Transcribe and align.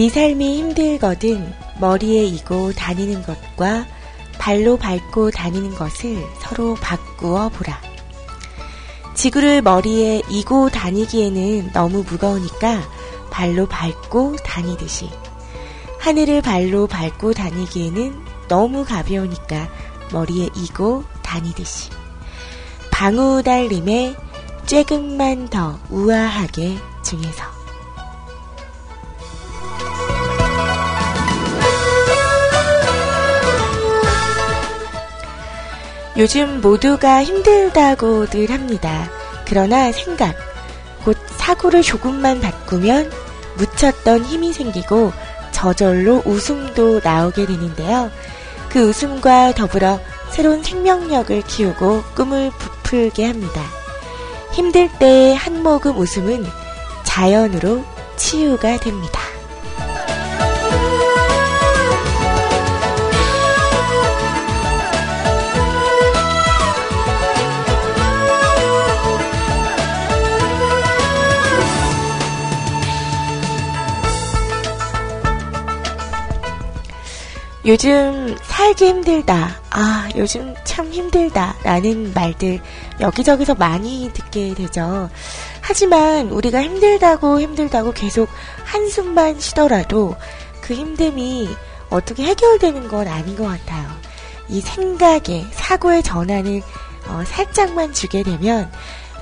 네 0.00 0.08
삶이 0.08 0.56
힘들거든 0.56 1.52
머리에 1.78 2.24
이고 2.24 2.72
다니는 2.72 3.22
것과 3.22 3.86
발로 4.38 4.78
밟고 4.78 5.30
다니는 5.30 5.74
것을 5.74 6.26
서로 6.40 6.74
바꾸어 6.76 7.50
보라. 7.50 7.78
지구를 9.12 9.60
머리에 9.60 10.22
이고 10.30 10.70
다니기에는 10.70 11.72
너무 11.74 12.02
무거우니까 12.08 12.80
발로 13.30 13.68
밟고 13.68 14.36
다니듯이 14.36 15.10
하늘을 15.98 16.40
발로 16.40 16.86
밟고 16.86 17.34
다니기에는 17.34 18.24
너무 18.48 18.86
가벼우니까 18.86 19.68
머리에 20.12 20.48
이고 20.56 21.04
다니듯이 21.20 21.90
방우달림의 22.90 24.16
쬐금만 24.64 25.50
더 25.50 25.78
우아하게 25.90 26.78
중에서 27.02 27.49
요즘 36.20 36.60
모두가 36.60 37.24
힘들다고들 37.24 38.50
합니다. 38.50 39.08
그러나 39.46 39.90
생각, 39.90 40.36
곧 41.02 41.16
사고를 41.38 41.80
조금만 41.80 42.42
바꾸면 42.42 43.10
묻혔던 43.56 44.26
힘이 44.26 44.52
생기고 44.52 45.14
저절로 45.50 46.20
웃음도 46.26 47.00
나오게 47.02 47.46
되는데요. 47.46 48.10
그 48.68 48.86
웃음과 48.86 49.54
더불어 49.54 49.98
새로운 50.30 50.62
생명력을 50.62 51.40
키우고 51.40 52.02
꿈을 52.14 52.50
부풀게 52.50 53.24
합니다. 53.24 53.62
힘들 54.52 54.90
때의 54.98 55.34
한 55.34 55.62
모금 55.62 55.96
웃음은 55.96 56.44
자연으로 57.04 57.82
치유가 58.16 58.76
됩니다. 58.76 59.29
요즘 77.66 78.36
살기 78.42 78.86
힘들다. 78.86 79.60
아, 79.70 80.08
요즘 80.16 80.54
참 80.64 80.90
힘들다. 80.90 81.56
라는 81.62 82.12
말들 82.14 82.60
여기저기서 83.00 83.54
많이 83.54 84.10
듣게 84.12 84.54
되죠. 84.54 85.10
하지만 85.60 86.30
우리가 86.30 86.62
힘들다고 86.62 87.40
힘들다고 87.40 87.92
계속 87.92 88.28
한숨만 88.64 89.40
쉬더라도 89.40 90.16
그 90.62 90.74
힘듦이 90.74 91.48
어떻게 91.90 92.24
해결되는 92.24 92.88
건 92.88 93.08
아닌 93.08 93.36
것 93.36 93.44
같아요. 93.44 93.90
이 94.48 94.60
생각에, 94.60 95.46
사고의 95.52 96.02
전환을 96.02 96.62
어, 97.08 97.22
살짝만 97.26 97.92
주게 97.92 98.22
되면 98.22 98.70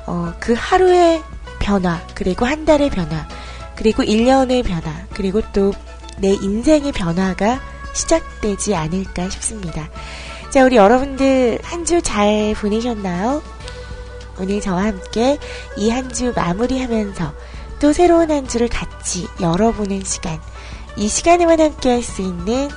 어, 0.06 0.32
그 0.38 0.54
하루의 0.56 1.22
변화, 1.58 2.00
그리고 2.14 2.46
한 2.46 2.64
달의 2.64 2.90
변화, 2.90 3.26
그리고 3.74 4.02
1년의 4.04 4.64
변화, 4.64 4.92
그리고 5.12 5.40
또 5.52 5.72
내 6.20 6.30
인생의 6.30 6.92
변화가 6.92 7.60
시작되지 7.98 8.74
않을까 8.74 9.28
싶습니다. 9.30 9.88
자, 10.50 10.64
우리 10.64 10.76
여러분들 10.76 11.58
한 11.62 11.84
주 11.84 12.00
잘 12.02 12.54
보내셨나요? 12.54 13.42
오늘 14.38 14.60
저와 14.60 14.84
함께 14.84 15.38
이 15.76 15.90
한 15.90 16.08
주 16.12 16.32
마무리하면서 16.34 17.32
또 17.80 17.92
새로운 17.92 18.30
한 18.30 18.46
주를 18.48 18.68
같이 18.68 19.26
열어보는 19.40 20.04
시간. 20.04 20.40
이 20.96 21.08
시간에만 21.08 21.60
함께 21.60 21.90
할 21.90 22.02
수 22.02 22.22
있는 22.22 22.68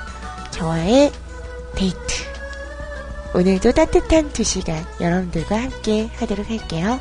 저와의 0.52 1.12
데이트. 1.76 1.98
오늘도 3.34 3.72
따뜻한 3.72 4.34
두 4.34 4.44
시간 4.44 4.86
여러분들과 5.00 5.56
함께 5.56 6.10
하도록 6.18 6.48
할게요. 6.50 7.00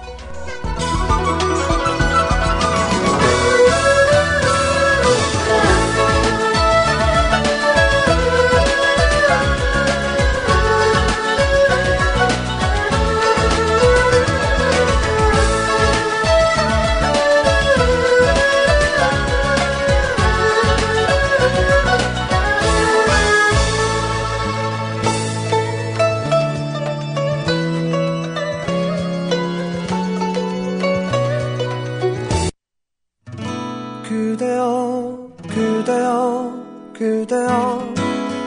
그대여 37.01 37.95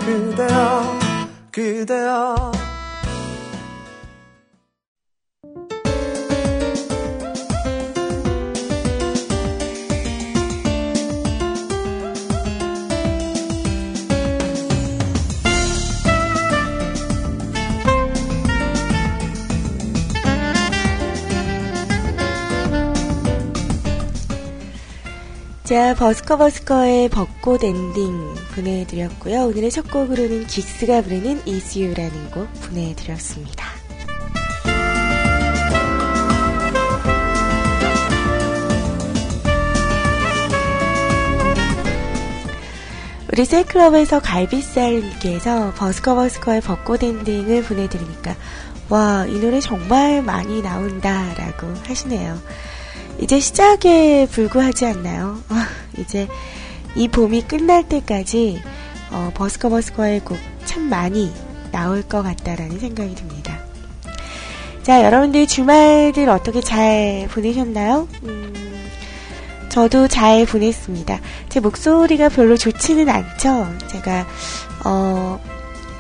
그대여 0.06 1.00
그대여 1.52 2.53
자, 25.74 25.96
버스커버스커의 25.96 27.10
벚꽃 27.10 27.64
엔딩 27.64 28.36
보내드렸고요. 28.54 29.46
오늘의 29.46 29.72
첫 29.72 29.90
곡으로는 29.90 30.46
긱스가 30.46 31.02
부르는 31.02 31.42
Is 31.48 31.80
You라는 31.80 32.30
곡 32.30 32.48
보내드렸습니다. 32.62 33.66
우리 43.32 43.44
셀클럽에서 43.44 44.20
갈비살님께서 44.20 45.74
버스커버스커의 45.74 46.62
벚꽃 46.62 47.04
엔딩을 47.04 47.64
보내드리니까 47.64 48.36
와, 48.90 49.26
이 49.26 49.40
노래 49.40 49.60
정말 49.60 50.22
많이 50.22 50.62
나온다라고 50.62 51.74
하시네요. 51.88 52.38
이제 53.20 53.40
시작에 53.40 54.28
불구하지 54.32 54.86
않나요? 54.86 55.42
이제 55.98 56.28
이 56.96 57.08
봄이 57.08 57.44
끝날 57.44 57.88
때까지 57.88 58.62
어, 59.12 59.32
버스커 59.36 59.70
버스커의 59.70 60.22
곡 60.22 60.38
참 60.74 60.90
많이 60.90 61.32
나올 61.72 62.02
것 62.02 62.24
같다라는 62.24 62.80
생각이 62.80 63.16
듭니다. 63.16 63.60
자, 64.82 65.04
여러분들 65.04 65.48
주말들 65.48 66.30
어떻게 66.30 66.62
잘 66.62 67.28
보내셨나요? 67.32 68.08
음, 68.24 68.90
저도 69.70 70.08
잘 70.08 70.46
보냈습니다. 70.46 71.20
제 71.50 71.60
목소리가 71.60 72.30
별로 72.30 72.58
좋지는 72.58 73.08
않죠? 73.08 73.72
제가, 73.88 74.26
어, 74.86 75.40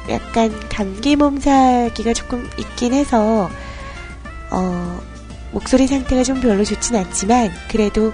약간 0.10 0.52
감기 0.70 1.16
몸살기가 1.16 2.14
조금 2.14 2.50
있긴 2.58 2.94
해서, 2.94 3.50
어, 4.50 5.02
목소리 5.54 5.88
상태가 5.88 6.24
좀 6.24 6.42
별로 6.42 6.64
좋진 6.64 6.96
않지만 6.96 7.52
그래도 7.70 8.12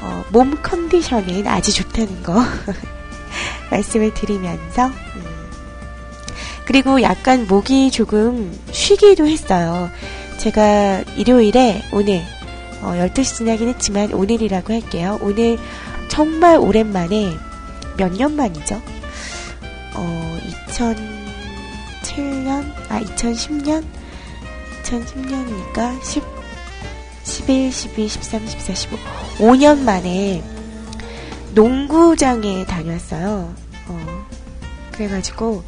어, 0.00 0.24
몸 0.30 0.60
컨디션은 0.62 1.46
아주 1.46 1.72
좋다는 1.72 2.22
거 2.22 2.34
말씀을 3.70 4.12
드리면서 4.14 4.86
음. 4.86 5.50
그리고 6.64 7.02
약간 7.02 7.46
목이 7.46 7.90
조금 7.90 8.56
쉬기도 8.72 9.26
했어요. 9.26 9.90
제가 10.38 11.02
일요일에 11.16 11.82
오늘 11.92 12.22
어, 12.82 12.92
12시 12.92 13.36
지나긴 13.36 13.68
했지만 13.68 14.12
오늘이라고 14.12 14.72
할게요. 14.72 15.18
오늘 15.20 15.58
정말 16.08 16.56
오랜만에 16.58 17.36
몇 17.96 18.12
년 18.16 18.34
만이죠? 18.36 18.80
어, 19.94 20.38
2007년? 20.68 22.72
아, 22.88 23.00
2010년? 23.00 23.84
2010년이니까 24.82 26.02
10 26.02 26.39
11, 27.40 27.72
12, 27.72 28.08
13, 28.08 28.46
14, 28.46 28.74
15. 28.74 28.96
5년 29.38 29.78
만에 29.80 30.42
농구장에 31.54 32.64
다녔어요. 32.66 33.54
어, 33.88 34.26
그래가지고 34.92 35.62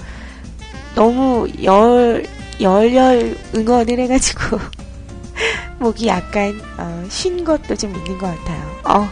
너무 0.94 1.48
열, 1.62 2.26
열열 2.60 3.36
응원을 3.54 3.98
해가지고 4.00 4.58
목이 5.80 6.06
약간 6.08 6.60
어, 6.78 7.04
쉰 7.08 7.42
것도 7.42 7.74
좀 7.76 7.94
있는 7.96 8.18
것 8.18 8.26
같아요. 8.26 8.80
어, 8.84 9.08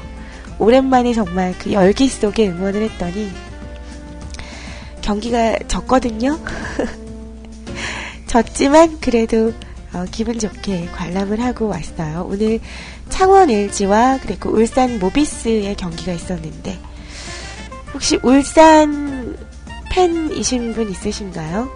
오랜만에 0.58 1.14
정말 1.14 1.54
그 1.58 1.72
열기 1.72 2.08
속에 2.08 2.50
응원을 2.50 2.82
했더니 2.82 3.32
경기가 5.00 5.58
졌거든요. 5.66 6.38
졌지만 8.28 9.00
그래도 9.00 9.52
어, 9.92 10.04
기분 10.10 10.38
좋게 10.38 10.86
관람을 10.92 11.40
하고 11.40 11.68
왔어요. 11.68 12.26
오늘 12.28 12.60
창원 13.08 13.50
LG와 13.50 14.18
그리고 14.22 14.50
울산 14.50 14.98
모비스의 14.98 15.74
경기가 15.76 16.12
있었는데 16.12 16.78
혹시 17.92 18.18
울산 18.22 19.36
팬이신 19.90 20.74
분 20.74 20.90
있으신가요? 20.90 21.68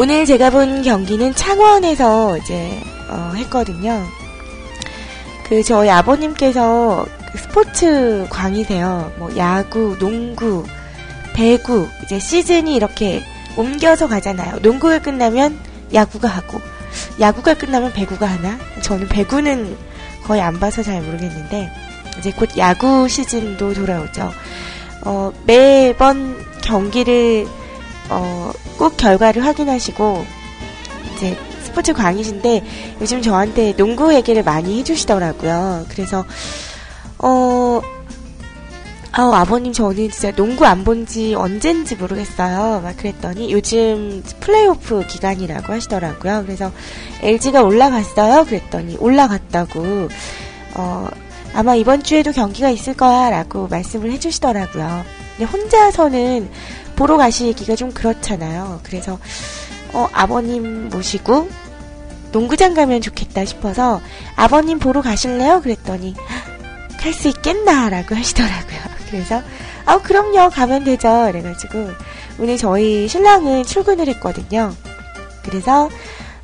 오늘 0.00 0.24
제가 0.24 0.50
본 0.50 0.82
경기는 0.82 1.34
창원에서 1.34 2.38
이제 2.38 2.80
어, 3.10 3.32
했거든요. 3.34 4.06
그 5.48 5.62
저희 5.62 5.88
아버님께서 5.88 7.06
스포츠 7.34 8.26
광이세요. 8.28 9.12
뭐 9.18 9.34
야구, 9.36 9.96
농구, 9.98 10.64
배구 11.34 11.88
이제 12.04 12.18
시즌이 12.18 12.74
이렇게 12.74 13.22
옮겨서 13.56 14.08
가잖아요. 14.08 14.58
농구가 14.60 14.98
끝나면 14.98 15.58
야구가 15.92 16.28
하고 16.28 16.60
야구가 17.18 17.54
끝나면 17.54 17.92
배구가 17.92 18.26
하나? 18.26 18.58
저는 18.82 19.08
배구는 19.08 19.76
거의 20.24 20.42
안 20.42 20.60
봐서 20.60 20.82
잘 20.82 21.00
모르겠는데 21.00 21.70
이제 22.18 22.30
곧 22.32 22.50
야구 22.58 23.08
시즌도 23.08 23.72
돌아오죠. 23.72 24.30
어, 25.02 25.32
매번 25.46 26.36
경기를 26.62 27.46
어, 28.10 28.52
꼭 28.76 28.96
결과를 28.96 29.44
확인하시고 29.44 30.26
이제 31.14 31.38
스포츠 31.78 31.92
광이신데 31.92 32.64
요즘 33.00 33.22
저한테 33.22 33.76
농구 33.76 34.12
얘기를 34.12 34.42
많이 34.42 34.80
해주시더라고요. 34.80 35.86
그래서 35.88 36.24
어, 37.18 37.80
아 39.12 39.30
아버님 39.36 39.72
저는 39.72 40.10
진짜 40.10 40.32
농구 40.32 40.66
안 40.66 40.82
본 40.82 41.06
지 41.06 41.36
언젠지 41.36 41.94
모르겠어요. 41.94 42.80
막 42.82 42.96
그랬더니 42.96 43.52
요즘 43.52 44.24
플레이오프 44.40 45.06
기간이라고 45.06 45.72
하시더라고요. 45.72 46.42
그래서 46.44 46.72
LG가 47.22 47.62
올라갔어요. 47.62 48.44
그랬더니 48.46 48.96
올라갔다고 48.98 50.08
어, 50.74 51.08
아마 51.54 51.76
이번 51.76 52.02
주에도 52.02 52.32
경기가 52.32 52.70
있을 52.70 52.94
거야라고 52.94 53.68
말씀을 53.68 54.10
해주시더라고요. 54.10 55.04
근데 55.36 55.44
혼자서는 55.52 56.50
보러 56.96 57.16
가시기가 57.16 57.76
좀 57.76 57.92
그렇잖아요. 57.92 58.80
그래서 58.82 59.16
어, 59.92 60.06
아버님 60.12 60.88
모시고 60.90 61.48
농구장 62.32 62.74
가면 62.74 63.00
좋겠다 63.00 63.44
싶어서 63.44 64.00
아버님 64.36 64.78
보러 64.78 65.00
가실래요? 65.02 65.60
그랬더니 65.62 66.14
갈 67.00 67.12
수 67.12 67.28
있겠나 67.28 67.88
라고 67.88 68.14
하시더라고요. 68.14 68.78
그래서 69.10 69.42
아 69.86 69.98
그럼요 69.98 70.50
가면 70.50 70.84
되죠. 70.84 71.28
그래가지고 71.30 71.88
오늘 72.38 72.56
저희 72.58 73.08
신랑은 73.08 73.64
출근을 73.64 74.06
했거든요. 74.08 74.74
그래서 75.42 75.88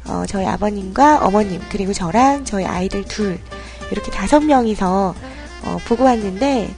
어, 0.06 0.24
저희 0.26 0.46
아버님과 0.46 1.18
어머님 1.26 1.60
그리고 1.70 1.92
저랑 1.92 2.44
저희 2.44 2.64
아이들 2.64 3.04
둘 3.04 3.38
이렇게 3.90 4.10
다섯 4.10 4.40
명이서 4.40 5.14
어, 5.64 5.78
보고 5.86 6.04
왔는데 6.04 6.74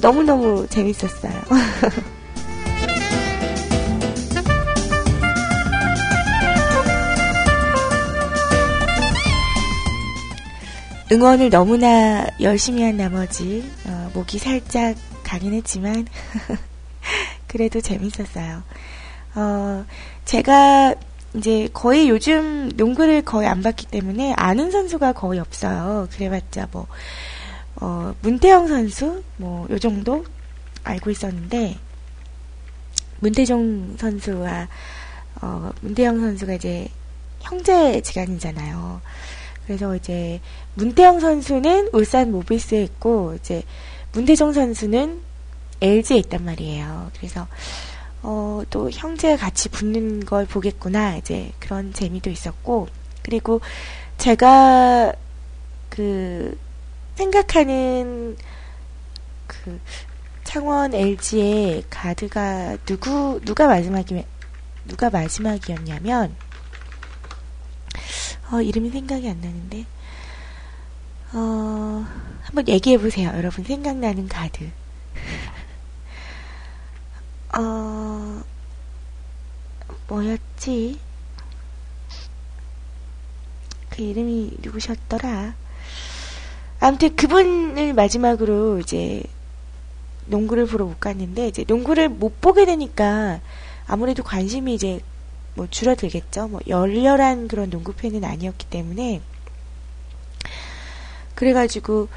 너무너무 0.00 0.66
재밌었어요. 0.68 1.32
응원을 11.12 11.50
너무나 11.50 12.26
열심히 12.40 12.82
한 12.82 12.96
나머지 12.96 13.70
어, 13.86 14.10
목이 14.14 14.38
살짝 14.38 14.96
가긴 15.22 15.52
했지만 15.54 16.06
그래도 17.46 17.80
재밌었어요. 17.80 18.62
어, 19.34 19.84
제가 20.24 20.94
이제 21.34 21.68
거의 21.72 22.08
요즘 22.08 22.70
농구를 22.76 23.22
거의 23.22 23.48
안 23.48 23.62
봤기 23.62 23.86
때문에 23.86 24.32
아는 24.36 24.70
선수가 24.70 25.12
거의 25.12 25.40
없어요. 25.40 26.08
그래봤자 26.12 26.68
뭐 26.72 26.86
어, 27.76 28.14
문태영 28.22 28.68
선수 28.68 29.22
뭐 29.36 29.66
요 29.70 29.78
정도 29.78 30.24
알고 30.84 31.10
있었는데 31.10 31.76
문태종 33.20 33.96
선수와 33.98 34.68
어, 35.42 35.70
문태영 35.80 36.20
선수가 36.20 36.54
이제 36.54 36.88
형제 37.40 38.00
지간이잖아요. 38.00 39.00
그래서 39.66 39.96
이제 39.96 40.40
문태영 40.74 41.20
선수는 41.20 41.90
울산 41.92 42.30
모비스에 42.32 42.82
있고 42.82 43.34
이제 43.34 43.62
문태종 44.12 44.52
선수는 44.52 45.20
LG에 45.80 46.18
있단 46.18 46.44
말이에요. 46.44 47.10
그래서 47.16 47.46
어, 48.22 48.62
또 48.70 48.90
형제가 48.90 49.36
같이 49.36 49.68
붙는 49.68 50.24
걸 50.24 50.46
보겠구나 50.46 51.16
이제 51.16 51.52
그런 51.60 51.92
재미도 51.92 52.30
있었고 52.30 52.88
그리고 53.22 53.60
제가 54.16 55.12
그 55.90 56.58
생각하는 57.16 58.36
그 59.46 59.80
창원 60.42 60.94
LG의 60.94 61.84
가드가 61.90 62.76
누구 62.86 63.40
누가 63.44 63.66
마지막이 63.66 64.24
누가 64.86 65.10
마지막이었냐면 65.10 66.34
어, 68.50 68.60
이름이 68.60 68.90
생각이 68.90 69.28
안 69.28 69.40
나는데 69.40 69.86
어, 71.32 72.06
한번 72.42 72.68
얘기해 72.68 72.98
보세요. 72.98 73.32
여러분 73.34 73.64
생각나는 73.64 74.28
가드. 74.28 74.70
어, 77.58 78.42
뭐였지? 80.08 81.00
그 83.90 84.02
이름이 84.02 84.58
누구셨더라? 84.60 85.54
아무튼 86.80 87.16
그분을 87.16 87.94
마지막으로 87.94 88.78
이제 88.78 89.22
농구를 90.26 90.66
보러 90.66 90.84
못 90.84 91.00
갔는데 91.00 91.48
이제 91.48 91.64
농구를 91.66 92.08
못 92.08 92.40
보게 92.40 92.66
되니까 92.66 93.40
아무래도 93.86 94.22
관심이 94.22 94.74
이제 94.74 95.00
뭐 95.54 95.66
줄어들겠죠. 95.70 96.48
뭐 96.48 96.60
열렬한 96.66 97.48
그런 97.48 97.70
농구 97.70 97.92
팬은 97.92 98.24
아니었기 98.24 98.66
때문에 98.66 99.20
그래가지고 101.34 102.08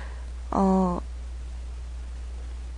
어 0.52 1.00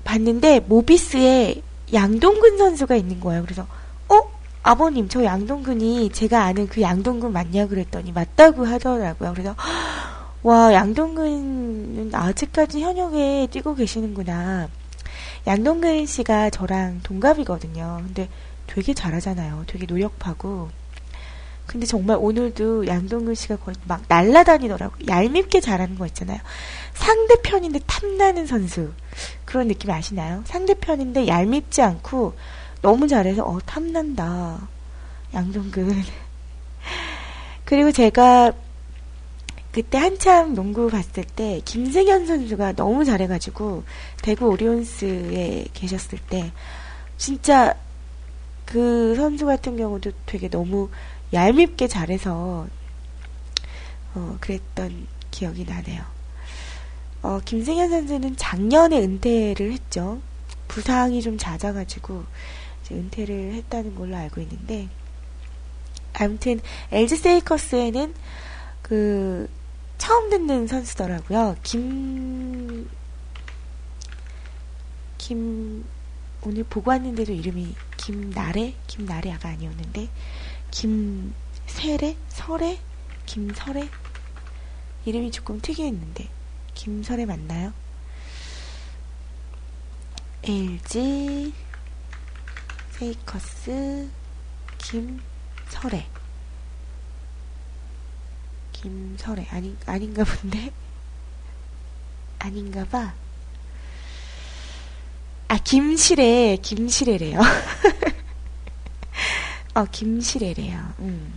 봤는데 0.03 0.61
모비스에 0.61 1.61
양동근 1.93 2.57
선수가 2.57 2.95
있는 2.95 3.19
거예요. 3.19 3.43
그래서 3.43 3.67
어 4.09 4.21
아버님 4.63 5.07
저 5.07 5.23
양동근이 5.23 6.09
제가 6.11 6.43
아는 6.43 6.67
그 6.67 6.81
양동근 6.81 7.31
맞냐 7.31 7.67
그랬더니 7.67 8.11
맞다고 8.11 8.65
하더라고요. 8.65 9.31
그래서 9.33 9.55
와 10.43 10.73
양동근은 10.73 12.11
아직까지 12.13 12.81
현역에 12.81 13.47
뛰고 13.51 13.75
계시는구나. 13.75 14.69
양동근 15.47 16.05
씨가 16.05 16.49
저랑 16.49 17.01
동갑이거든요. 17.03 18.01
근데 18.05 18.29
되게 18.69 18.93
잘하잖아요. 18.93 19.63
되게 19.65 19.85
노력하고. 19.87 20.69
근데 21.65 21.85
정말 21.85 22.17
오늘도 22.19 22.87
양동근 22.87 23.35
씨가 23.35 23.57
거의 23.57 23.75
막 23.85 24.03
날라다니더라고. 24.07 24.95
얄밉게 25.07 25.59
잘하는 25.59 25.97
거 25.97 26.05
있잖아요. 26.07 26.39
상대편인데 26.93 27.79
탐나는 27.87 28.45
선수. 28.45 28.91
그런 29.45 29.67
느낌 29.67 29.89
아시나요? 29.91 30.43
상대편인데 30.45 31.27
얄밉지 31.27 31.81
않고 31.81 32.35
너무 32.81 33.07
잘해서 33.07 33.43
어 33.43 33.59
탐난다. 33.65 34.67
양동근. 35.33 36.03
그리고 37.65 37.91
제가 37.91 38.53
그때 39.71 39.97
한참 39.97 40.53
농구 40.53 40.89
봤을 40.89 41.23
때 41.23 41.61
김세현 41.65 42.25
선수가 42.25 42.73
너무 42.73 43.05
잘해가지고 43.05 43.83
대구 44.21 44.47
오리온스에 44.47 45.65
계셨을 45.73 46.19
때 46.29 46.51
진짜 47.17 47.75
그 48.69 49.15
선수 49.15 49.45
같은 49.45 49.77
경우도 49.77 50.11
되게 50.25 50.47
너무 50.47 50.89
얄밉게 51.33 51.87
잘해서 51.87 52.67
어, 54.15 54.37
그랬던 54.39 55.07
기억이 55.31 55.65
나네요. 55.65 56.03
어, 57.21 57.39
김승현 57.43 57.89
선수는 57.89 58.35
작년에 58.37 58.99
은퇴를 58.99 59.71
했죠. 59.71 60.21
부상이 60.67 61.21
좀 61.21 61.37
잦아가지고 61.37 62.23
은퇴를 62.91 63.53
했다는 63.53 63.95
걸로 63.95 64.15
알고 64.15 64.41
있는데 64.41 64.87
아무튼 66.13 66.59
LG 66.91 67.15
세이커스에는 67.15 68.13
그 68.81 69.49
처음 69.97 70.29
듣는 70.29 70.67
선수더라고요. 70.67 71.55
김 71.63 72.89
김 75.29 75.85
오늘 76.41 76.63
보고 76.63 76.89
왔는데도 76.89 77.31
이름이 77.33 77.75
김나래? 77.99 78.73
김나래가 78.87 79.49
아니었는데, 79.49 80.07
김세래? 80.71 82.15
설에? 82.29 82.79
김설에? 83.25 83.89
이름이 85.03 85.31
조금 85.31 85.59
특이했는데, 85.59 86.29
김설에 86.75 87.25
맞나요? 87.25 87.73
LG, 90.43 91.53
세이커스, 92.91 94.09
김설에. 94.77 96.07
김설에. 98.71 99.45
아니, 99.49 99.75
아닌가 99.85 100.23
본데? 100.23 100.71
아닌가 102.39 102.85
봐. 102.85 103.13
아, 105.49 105.57
김실에, 105.63 106.57
김실에래요. 106.61 107.39
어, 109.73 109.85
김실에래요. 109.91 110.77
음. 110.99 111.33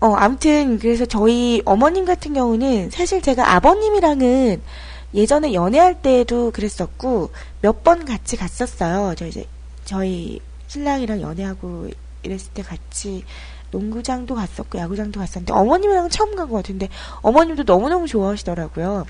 어, 0.00 0.12
아무튼, 0.14 0.78
그래서 0.78 1.04
저희 1.06 1.62
어머님 1.64 2.04
같은 2.04 2.34
경우는 2.34 2.90
사실 2.90 3.22
제가 3.22 3.54
아버님이랑은 3.54 4.60
예전에 5.14 5.54
연애할 5.54 6.00
때도 6.02 6.50
그랬었고, 6.52 7.30
몇 7.62 7.82
번 7.82 8.04
같이 8.04 8.36
갔었어요. 8.36 9.14
저 9.16 9.26
이제, 9.26 9.46
저희 9.84 10.40
신랑이랑 10.68 11.20
연애하고 11.22 11.88
이랬을 12.22 12.48
때 12.54 12.62
같이 12.62 13.24
농구장도 13.72 14.34
갔었고, 14.34 14.78
야구장도 14.78 15.18
갔었는데, 15.20 15.52
어머님이랑 15.52 16.08
처음 16.10 16.36
간 16.36 16.48
것 16.48 16.56
같은데, 16.56 16.88
어머님도 17.22 17.64
너무너무 17.64 18.06
좋아하시더라고요. 18.06 19.06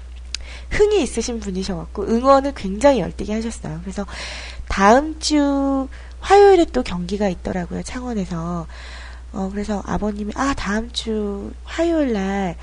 흥이 0.75 1.03
있으신 1.03 1.41
분이셔갖고 1.41 2.05
응원을 2.05 2.53
굉장히 2.55 3.01
열띠게 3.01 3.33
하셨어요. 3.33 3.81
그래서 3.83 4.05
다음 4.69 5.19
주 5.21 5.89
화요일에 6.21 6.67
또 6.67 6.83
경기가 6.83 7.29
있더라고요. 7.29 7.83
창원에서. 7.83 8.67
어, 9.33 9.51
그래서 9.51 9.83
아버님이, 9.85 10.33
아, 10.37 10.55
다음 10.57 10.91
주 10.93 11.53
화요일 11.65 12.13
날 12.13 12.57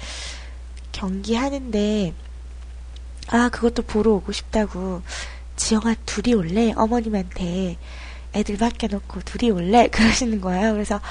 경기 0.91 1.35
하는데, 1.35 2.13
아, 3.27 3.49
그것도 3.49 3.83
보러 3.83 4.11
오고 4.13 4.31
싶다고. 4.31 5.01
지영아, 5.57 5.95
둘이 6.05 6.33
올래? 6.33 6.73
어머님한테. 6.75 7.77
애들 8.33 8.57
맡겨놓고 8.57 9.21
둘이 9.21 9.51
올래? 9.51 9.87
그러시는 9.91 10.39
거예요. 10.39 10.71
그래서, 10.71 11.01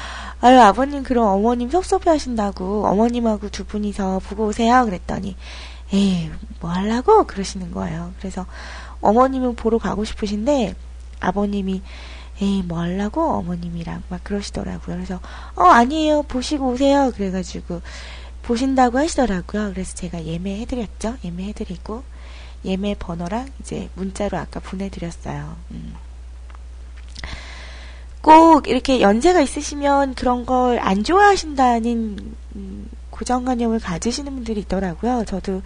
아유, 0.40 0.58
아버님, 0.58 1.02
그럼 1.02 1.26
어머님 1.26 1.70
섭섭해 1.70 2.10
하신다고, 2.10 2.86
어머님하고 2.86 3.50
두 3.50 3.64
분이서 3.64 4.20
보고 4.20 4.46
오세요. 4.46 4.84
그랬더니, 4.86 5.36
에이, 5.92 6.30
뭐 6.60 6.70
하려고? 6.70 7.24
그러시는 7.26 7.70
거예요. 7.70 8.12
그래서 8.18 8.46
어머님은 9.00 9.56
보러 9.56 9.78
가고 9.78 10.04
싶으신데 10.04 10.74
아버님이 11.20 11.82
에이, 12.40 12.62
뭐 12.62 12.78
하려고? 12.80 13.22
어머님이랑 13.34 14.02
막 14.08 14.22
그러시더라고요. 14.24 14.96
그래서 14.96 15.20
어, 15.56 15.64
아니에요. 15.64 16.22
보시고 16.22 16.70
오세요. 16.70 17.12
그래가지고 17.14 17.82
보신다고 18.42 18.98
하시더라고요. 18.98 19.70
그래서 19.72 19.94
제가 19.94 20.24
예매해드렸죠. 20.24 21.16
예매해드리고 21.24 22.02
예매 22.64 22.94
번호랑 22.98 23.48
이제 23.60 23.88
문자로 23.94 24.38
아까 24.38 24.60
보내드렸어요. 24.60 25.56
음. 25.72 25.94
꼭 28.22 28.68
이렇게 28.68 29.00
연세가 29.00 29.40
있으시면 29.40 30.14
그런 30.14 30.44
걸 30.44 30.78
안 30.78 31.04
좋아하신다는 31.04 32.34
음, 32.56 32.88
고정관념을 33.20 33.80
가지시는 33.80 34.34
분들이 34.34 34.60
있더라고요. 34.62 35.24
저도 35.26 35.60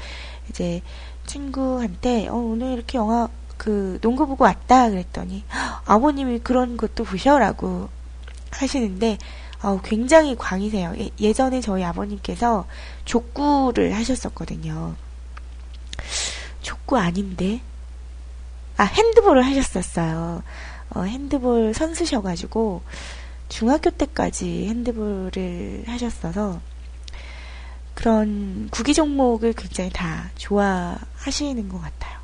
이제 0.51 0.83
친구한테 1.25 2.27
어, 2.27 2.35
오늘 2.35 2.73
이렇게 2.73 2.99
영화 2.99 3.29
그 3.57 3.99
농구 4.01 4.27
보고 4.27 4.43
왔다 4.43 4.91
그랬더니 4.91 5.45
아버님이 5.87 6.41
그런 6.41 6.77
것도 6.77 7.05
보셔라고 7.05 7.89
하시는데 8.51 9.19
어, 9.63 9.81
굉장히 9.85 10.35
광이세요. 10.37 10.95
예, 11.21 11.33
전에 11.33 11.61
저희 11.61 11.85
아버님께서 11.85 12.67
족구를 13.05 13.95
하셨었거든요. 13.95 14.97
족구 16.61 16.99
아닌데 16.99 17.61
아 18.77 18.83
핸드볼을 18.83 19.47
하셨었어요. 19.47 20.43
어, 20.91 21.03
핸드볼 21.03 21.73
선수셔가지고 21.73 22.83
중학교 23.49 23.91
때까지 23.91 24.67
핸드볼을 24.67 25.85
하셨어서 25.87 26.61
그런 27.95 28.69
구기 28.71 28.95
종목을 28.95 29.53
굉장히 29.53 29.91
다 29.91 30.31
좋아하시는 30.37 31.69
것 31.69 31.81
같아요. 31.81 32.19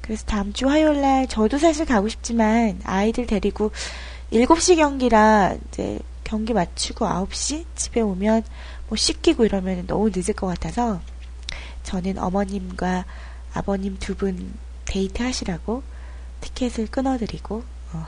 그래서 0.00 0.24
다음 0.26 0.52
주 0.52 0.68
화요일 0.68 1.00
날 1.00 1.28
저도 1.28 1.58
사실 1.58 1.86
가고 1.86 2.08
싶지만 2.08 2.80
아이들 2.84 3.26
데리고 3.26 3.70
7시 4.32 4.76
경기라 4.76 5.56
이제 5.68 6.00
경기 6.24 6.52
마치고 6.52 7.06
9시 7.06 7.66
집에 7.76 8.00
오면 8.00 8.42
뭐 8.88 8.96
씻기고 8.96 9.44
이러면 9.44 9.86
너무 9.86 10.10
늦을 10.14 10.34
것 10.34 10.46
같아서 10.46 11.00
저는 11.82 12.18
어머님과 12.18 13.04
아버님 13.54 13.98
두 13.98 14.14
분 14.14 14.52
데이트 14.84 15.22
하시라고 15.22 15.82
티켓을 16.40 16.88
끊어드리고 16.88 17.62
어 17.92 18.06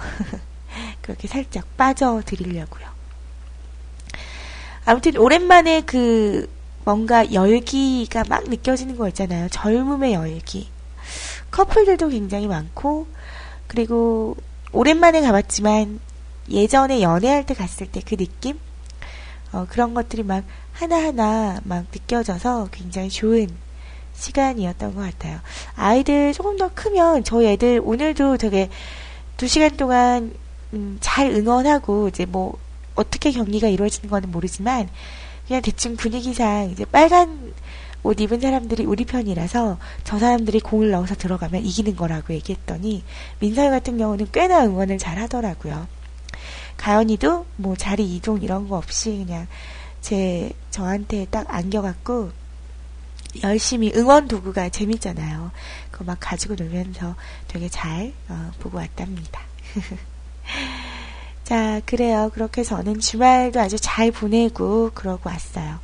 그렇게 1.00 1.28
살짝 1.28 1.76
빠져드리려고요. 1.76 2.86
아무튼 4.84 5.16
오랜만에 5.16 5.82
그 5.82 6.50
뭔가 6.84 7.32
열기가 7.32 8.24
막 8.28 8.48
느껴지는 8.48 8.96
거 8.96 9.08
있잖아요. 9.08 9.48
젊음의 9.50 10.12
열기. 10.14 10.68
커플들도 11.50 12.08
굉장히 12.08 12.46
많고, 12.46 13.06
그리고 13.66 14.36
오랜만에 14.72 15.20
가봤지만 15.20 16.00
예전에 16.50 17.00
연애할 17.00 17.46
때 17.46 17.54
갔을 17.54 17.86
때 17.86 18.00
그 18.00 18.16
느낌? 18.16 18.58
어, 19.52 19.66
그런 19.70 19.94
것들이 19.94 20.22
막 20.24 20.44
하나하나 20.72 21.60
막 21.64 21.86
느껴져서 21.92 22.68
굉장히 22.72 23.08
좋은 23.08 23.48
시간이었던 24.14 24.94
것 24.94 25.00
같아요. 25.00 25.38
아이들 25.76 26.32
조금 26.32 26.56
더 26.56 26.70
크면 26.74 27.24
저희 27.24 27.46
애들 27.48 27.80
오늘도 27.84 28.36
되게 28.36 28.68
두 29.36 29.46
시간 29.46 29.76
동안 29.76 30.34
음, 30.72 30.98
잘 31.00 31.30
응원하고 31.30 32.08
이제 32.08 32.26
뭐 32.26 32.58
어떻게 32.96 33.30
경기가 33.30 33.68
이루어지는 33.68 34.10
거는 34.10 34.30
모르지만 34.30 34.88
그냥 35.46 35.62
대충 35.62 35.96
분위기상 35.96 36.70
이제 36.70 36.84
빨간 36.84 37.52
옷 38.02 38.20
입은 38.20 38.40
사람들이 38.40 38.84
우리 38.84 39.04
편이라서 39.04 39.78
저 40.04 40.18
사람들이 40.18 40.60
공을 40.60 40.90
넣어서 40.90 41.14
들어가면 41.14 41.64
이기는 41.64 41.96
거라고 41.96 42.34
얘기했더니 42.34 43.02
민서이 43.40 43.70
같은 43.70 43.96
경우는 43.96 44.28
꽤나 44.30 44.64
응원을 44.64 44.98
잘 44.98 45.18
하더라고요. 45.18 45.86
가연이도 46.76 47.46
뭐 47.56 47.76
자리 47.76 48.14
이동 48.14 48.42
이런 48.42 48.68
거 48.68 48.76
없이 48.76 49.24
그냥 49.24 49.46
제 50.02 50.50
저한테 50.70 51.26
딱 51.30 51.46
안겨갖고 51.48 52.30
열심히 53.42 53.92
응원 53.96 54.28
도구가 54.28 54.68
재밌잖아요. 54.68 55.50
그거 55.90 56.04
막 56.04 56.18
가지고 56.20 56.54
놀면서 56.54 57.16
되게 57.48 57.68
잘 57.68 58.12
어, 58.28 58.50
보고 58.60 58.76
왔답니다. 58.76 59.40
자, 61.44 61.82
그래요. 61.84 62.30
그렇게 62.32 62.62
저는 62.62 63.00
주말도 63.00 63.60
아주 63.60 63.76
잘 63.78 64.10
보내고 64.10 64.92
그러고 64.94 65.28
왔어요. 65.28 65.78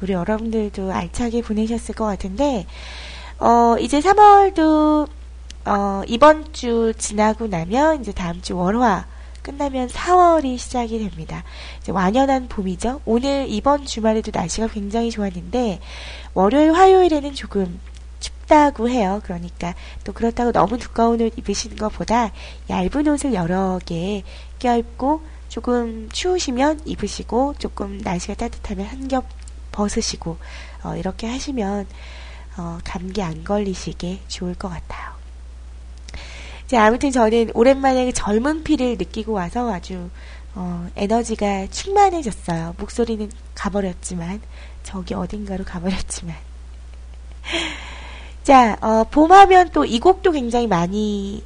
우리 0.00 0.14
여러분들도 0.14 0.90
알차게 0.90 1.42
보내셨을 1.42 1.94
것 1.94 2.06
같은데, 2.06 2.66
어, 3.38 3.76
이제 3.78 4.00
3월도, 4.00 5.06
어, 5.66 6.02
이번 6.08 6.54
주 6.54 6.94
지나고 6.96 7.46
나면 7.46 8.00
이제 8.00 8.10
다음 8.12 8.40
주 8.40 8.56
월화 8.56 9.06
끝나면 9.42 9.88
4월이 9.88 10.56
시작이 10.56 10.98
됩니다. 10.98 11.44
이제 11.82 11.92
완연한 11.92 12.48
봄이죠. 12.48 13.02
오늘 13.04 13.46
이번 13.50 13.84
주말에도 13.84 14.30
날씨가 14.34 14.68
굉장히 14.68 15.10
좋았는데, 15.10 15.80
월요일, 16.32 16.72
화요일에는 16.72 17.34
조금 17.34 17.78
춥다고 18.52 18.88
해요. 18.88 19.20
그러니까 19.24 19.74
또 20.04 20.12
그렇다고 20.12 20.52
너무 20.52 20.78
두꺼운 20.78 21.20
옷 21.20 21.36
입으시는 21.36 21.76
것보다 21.76 22.32
얇은 22.70 23.08
옷을 23.08 23.34
여러 23.34 23.78
개 23.84 24.22
껴입고 24.62 25.22
조금 25.48 26.08
추우시면 26.12 26.82
입으시고 26.86 27.54
조금 27.58 27.98
날씨가 27.98 28.34
따뜻하면 28.34 28.86
한 28.86 29.08
겹 29.08 29.26
벗으시고 29.72 30.36
어, 30.84 30.96
이렇게 30.96 31.26
하시면 31.26 31.86
어, 32.58 32.78
감기 32.84 33.22
안 33.22 33.42
걸리시게 33.42 34.20
좋을 34.28 34.54
것 34.54 34.68
같아요. 34.68 35.12
자, 36.66 36.84
아무튼 36.84 37.10
저는 37.10 37.50
오랜만에 37.54 38.04
그 38.06 38.12
젊은 38.12 38.62
피를 38.64 38.96
느끼고 38.98 39.32
와서 39.32 39.72
아주 39.72 40.10
어, 40.54 40.86
에너지가 40.96 41.66
충만해졌어요. 41.68 42.74
목소리는 42.78 43.30
가버렸지만 43.54 44.40
저기 44.82 45.14
어딘가로 45.14 45.64
가버렸지만 45.64 46.36
자, 48.44 48.76
어, 48.80 49.04
봄하면 49.10 49.70
또 49.70 49.84
이 49.84 49.98
곡도 50.00 50.32
굉장히 50.32 50.66
많이 50.66 51.42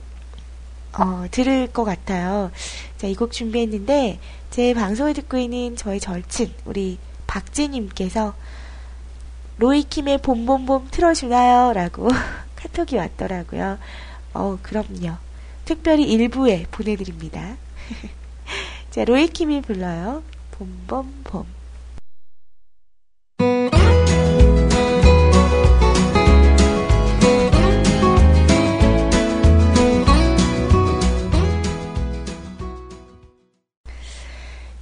어, 0.98 1.26
들을 1.30 1.66
것 1.72 1.84
같아요. 1.84 2.50
자, 2.96 3.06
이 3.06 3.14
곡 3.14 3.32
준비했는데 3.32 4.18
제 4.50 4.74
방송을 4.74 5.14
듣고 5.14 5.36
있는 5.36 5.76
저의 5.76 6.00
절친 6.00 6.52
우리 6.64 6.98
박지님께서 7.26 8.34
로이킴의 9.58 10.18
봄봄봄 10.18 10.88
틀어주나요? 10.90 11.72
라고 11.72 12.08
카톡이 12.56 12.96
왔더라고요. 12.96 13.78
어, 14.34 14.58
그럼요. 14.62 15.16
특별히 15.64 16.04
일부에 16.04 16.66
보내드립니다. 16.70 17.56
자, 18.90 19.04
로이킴이 19.04 19.62
불러요. 19.62 20.22
봄봄봄. 20.52 21.46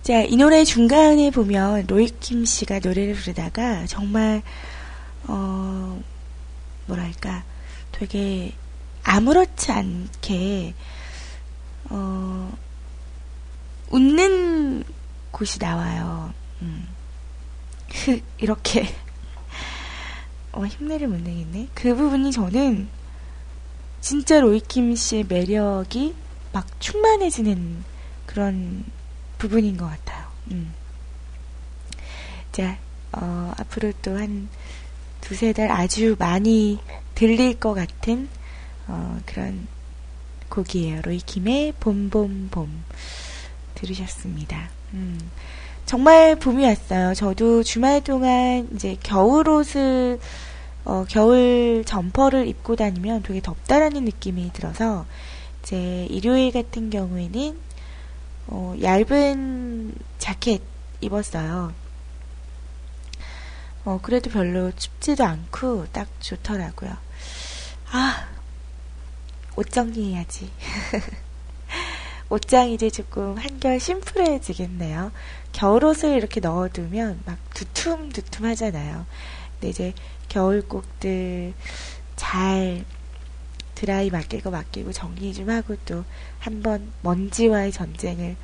자, 0.05 0.21
이 0.21 0.37
노래 0.37 0.65
중간에 0.65 1.31
보면 1.31 1.87
로이킴 1.87 2.45
씨가 2.45 2.81
노래를 2.81 3.15
부르다가 3.15 3.87
정말, 3.87 4.43
어, 5.27 5.99
뭐랄까, 6.85 7.43
되게 7.91 8.53
아무렇지 9.03 9.73
않게, 9.73 10.75
어, 11.89 12.53
웃는 13.89 14.85
곳이 15.31 15.59
나와요. 15.59 16.35
음. 16.61 16.87
이렇게, 18.37 18.87
어, 20.53 20.67
힘내를 20.67 21.09
못 21.09 21.23
내겠네. 21.23 21.69
그 21.73 21.95
부분이 21.97 22.31
저는 22.31 22.89
진짜 24.03 24.39
로이킴 24.39 24.97
씨의 24.97 25.25
매력이 25.31 26.15
막 26.53 26.79
충만해지는 26.79 27.83
그런 28.27 28.85
부분인 29.39 29.77
것 29.77 29.89
같아요. 29.89 30.27
음. 30.51 30.75
자, 32.53 32.79
어, 33.13 33.53
앞으로 33.59 33.93
또 34.03 34.17
한 34.17 34.49
두세 35.21 35.53
달 35.55 35.71
아주 35.71 36.17
많이 36.19 36.79
들릴 37.15 37.59
것 37.59 37.73
같은 37.75 38.29
어, 38.87 39.19
그런 39.25 39.67
곡이에요. 40.51 41.01
로이킴의 41.03 41.75
봄봄봄 41.81 42.85
들으셨습니다. 43.75 44.69
음. 44.93 45.19
정말 45.87 46.37
봄이 46.37 46.65
왔어요. 46.65 47.15
저도 47.15 47.63
주말 47.63 48.03
동안 48.03 48.69
이제 48.75 48.97
겨울 49.03 49.49
옷을 49.49 50.19
어, 50.85 51.05
겨울 51.09 51.83
점퍼를 51.87 52.47
입고 52.47 52.77
다니면 52.77 53.23
되게 53.23 53.41
덥다라는 53.41 54.05
느낌이 54.05 54.53
들어서 54.53 55.07
이제 55.63 56.07
일요일 56.11 56.53
같은 56.53 56.91
경우에는 56.91 57.59
어, 58.47 58.75
얇은 58.81 59.95
자켓 60.19 60.63
입었어요. 61.01 61.73
어, 63.85 63.99
그래도 64.03 64.31
별로 64.31 64.73
춥지도 64.73 65.25
않고 65.25 65.87
딱 65.93 66.09
좋더라고요. 66.21 66.97
아, 67.93 68.29
옷 69.57 69.71
정리해야지. 69.71 70.51
옷장이 72.31 72.75
이제 72.75 72.91
조금 72.91 73.37
한결 73.37 73.79
심플해지겠네요. 73.79 75.13
겨울옷을 75.53 76.17
이렇게 76.17 76.41
넣어두면 76.41 77.21
막 77.27 77.39
두툼두툼 77.55 78.47
하잖아요. 78.47 79.07
근데 79.53 79.69
이제 79.69 79.93
겨울곡들 80.29 81.55
잘 82.17 82.85
드라이 83.75 84.11
맡기고 84.11 84.51
맡기고 84.51 84.93
정리 84.93 85.33
좀 85.35 85.51
하고 85.51 85.77
또 85.85 86.05
한번 86.39 86.93
먼지와의 87.03 87.73
전쟁을 87.73 88.37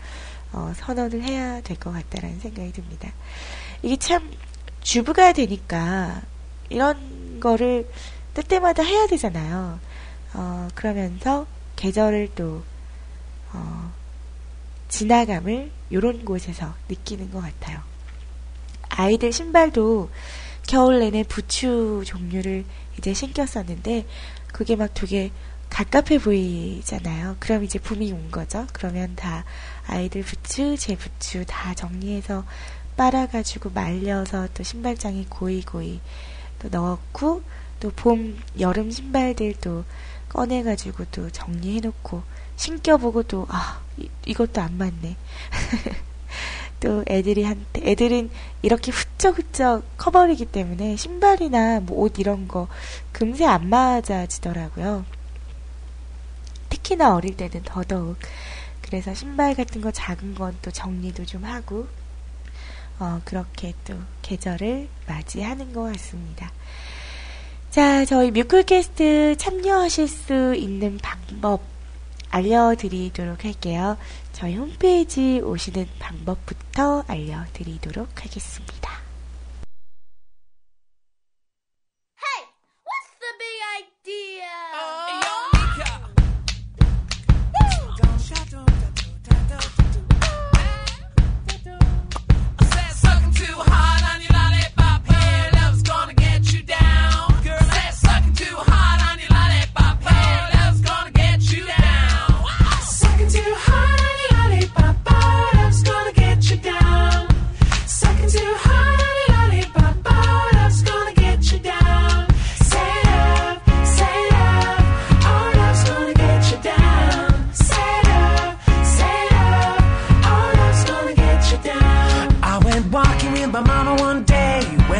어, 0.53 0.73
선언을 0.77 1.23
해야 1.23 1.61
될 1.61 1.77
것 1.77 1.93
같다라는 1.93 2.40
생각이 2.40 2.73
듭니다. 2.73 3.12
이게 3.83 3.97
참 3.97 4.31
주부가 4.83 5.33
되니까 5.33 6.23
이런 6.69 7.38
거를 7.40 7.88
때때마다 8.35 8.83
해야 8.83 9.07
되잖아요. 9.07 9.79
어, 10.35 10.69
그러면서 10.75 11.47
계절을 11.77 12.31
또 12.35 12.62
어, 13.53 13.93
지나감을 14.88 15.71
이런 15.90 16.25
곳에서 16.25 16.75
느끼는 16.88 17.31
것 17.31 17.40
같아요. 17.40 17.81
아이들 18.88 19.33
신발도 19.33 20.11
겨울 20.70 21.00
내내 21.00 21.24
부츠 21.24 22.04
종류를 22.06 22.64
이제 22.96 23.12
신겼었는데 23.12 24.06
그게 24.52 24.76
막 24.76 24.94
되게 24.94 25.33
갑갑해 25.68 26.20
보이잖아요. 26.20 27.38
그럼 27.40 27.64
이제 27.64 27.80
봄이 27.80 28.12
온 28.12 28.30
거죠. 28.30 28.68
그러면 28.72 29.16
다 29.16 29.44
아이들 29.88 30.22
부츠, 30.22 30.76
제 30.76 30.94
부츠 30.94 31.44
다 31.48 31.74
정리해서 31.74 32.44
빨아가지고 32.96 33.70
말려서 33.70 34.46
또 34.54 34.62
신발장에 34.62 35.26
고이고이 35.28 36.00
또 36.61 36.68
넣었고 36.68 37.42
또 37.80 37.90
봄, 37.90 38.38
여름 38.61 38.92
신발들도 38.92 39.85
꺼내가지고 40.28 41.06
또 41.11 41.30
정리해놓고 41.30 42.22
신겨보고 42.54 43.24
또, 43.24 43.44
아, 43.48 43.80
이, 43.96 44.09
이것도 44.24 44.61
안 44.61 44.78
맞네. 44.78 45.16
또 46.81 47.05
애들이 47.09 47.45
한테, 47.45 47.83
애들은 47.90 48.31
이렇게 48.62 48.90
훌쩍훌쩍 48.90 49.85
커버리기 49.99 50.47
때문에 50.47 50.97
신발이나 50.97 51.81
뭐 51.81 52.05
옷 52.05 52.19
이런 52.19 52.49
거 52.49 52.69
금세 53.12 53.45
안 53.45 53.69
맞아지더라고요. 53.69 55.05
특히나 56.71 57.14
어릴 57.14 57.37
때는 57.37 57.62
더더욱. 57.64 58.16
그래서 58.83 59.14
신발 59.14 59.55
같은 59.55 59.81
거 59.81 59.90
작은 59.90 60.35
건 60.35 60.57
또 60.62 60.71
정리도 60.71 61.27
좀 61.27 61.45
하고, 61.45 61.87
어, 62.99 63.21
그렇게 63.25 63.75
또 63.87 63.95
계절을 64.23 64.88
맞이하는 65.07 65.73
것 65.73 65.93
같습니다. 65.93 66.51
자, 67.71 68.05
저희 68.05 68.31
뮤클캐스트 68.31 69.37
참여하실 69.38 70.09
수 70.09 70.55
있는 70.55 70.99
방법 71.03 71.61
알려드리도록 72.31 73.45
할게요. 73.45 73.97
저희 74.40 74.57
홈페이지 74.57 75.38
오시는 75.42 75.87
방법부터 75.98 77.05
알려드리도록 77.07 78.24
하겠습니다. 78.24 78.90
Hey, 82.16 82.48
what's 82.88 83.20
the 83.20 83.37
big 83.37 83.61
idea? 83.76 84.48
Said 85.05 85.60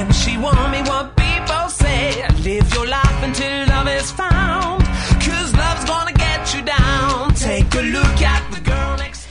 when 0.01 0.11
she 0.13 0.37
warned 0.39 0.71
me 0.73 0.81
what 0.89 1.15
people 1.17 1.69
say. 1.69 2.25
Live 2.43 2.73
your 2.75 2.87
life 2.87 3.23
until 3.23 3.67
love 3.69 3.87
is 3.89 4.11
found. 4.11 4.83
Cause 5.21 5.53
love's 5.55 5.85
gonna 5.85 6.15
get 6.17 6.55
you 6.55 6.63
down. 6.65 7.35
Take 7.35 7.75
a 7.75 7.83
look 7.97 8.23
at 8.23 8.43
the 8.51 8.61
girl 8.65 8.97
next. 8.97 9.29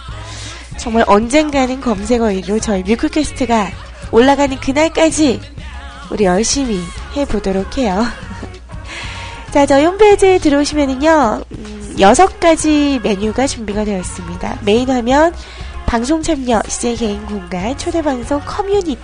정말 0.78 1.06
언젠가는 1.08 1.80
검색어 1.82 2.26
1로 2.26 2.62
저희 2.62 2.84
뮤클캐스트가 2.84 3.72
올라가는 4.12 4.60
그날까지 4.60 5.40
우리 6.12 6.26
열심히 6.26 6.80
해보도록 7.16 7.78
해요. 7.78 8.04
자, 9.54 9.68
저희 9.68 9.86
홈페이지에 9.86 10.40
들어오시면은요, 10.40 11.44
음, 11.52 11.96
여섯 12.00 12.40
가지 12.40 13.00
메뉴가 13.04 13.46
준비가 13.46 13.86
되어 13.86 14.00
있습니다. 14.00 14.58
메인 14.66 14.90
화면, 14.90 15.32
방송 15.86 16.24
참여, 16.24 16.64
CJ 16.68 16.96
개인 16.96 17.24
공간, 17.28 17.78
초대방송 17.78 18.42
커뮤니티, 18.48 18.98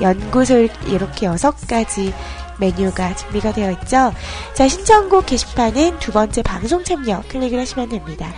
연구소 0.00 0.66
이렇게 0.88 1.26
여섯 1.26 1.54
가지 1.68 2.12
메뉴가 2.58 3.14
준비가 3.14 3.52
되어 3.52 3.70
있죠. 3.70 4.12
자, 4.52 4.66
신청곡 4.66 5.26
게시판은 5.26 6.00
두 6.00 6.10
번째 6.10 6.42
방송 6.42 6.82
참여 6.82 7.22
클릭을 7.28 7.60
하시면 7.60 7.88
됩니다. 7.88 8.32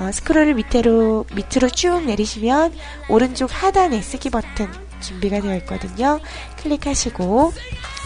어, 0.00 0.10
스크롤을 0.10 0.54
밑으로, 0.54 1.26
밑으로 1.34 1.68
쭉 1.68 2.02
내리시면 2.06 2.72
오른쪽 3.10 3.50
하단에 3.52 4.00
쓰기 4.00 4.30
버튼 4.30 4.70
준비가 5.02 5.40
되어 5.40 5.54
있거든요. 5.56 6.18
클릭하시고 6.62 7.52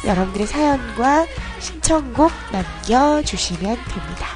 여러분들의 0.06 0.46
사연과 0.46 1.26
신청곡 1.60 2.30
남겨주시면 2.52 3.60
됩니다. 3.60 4.26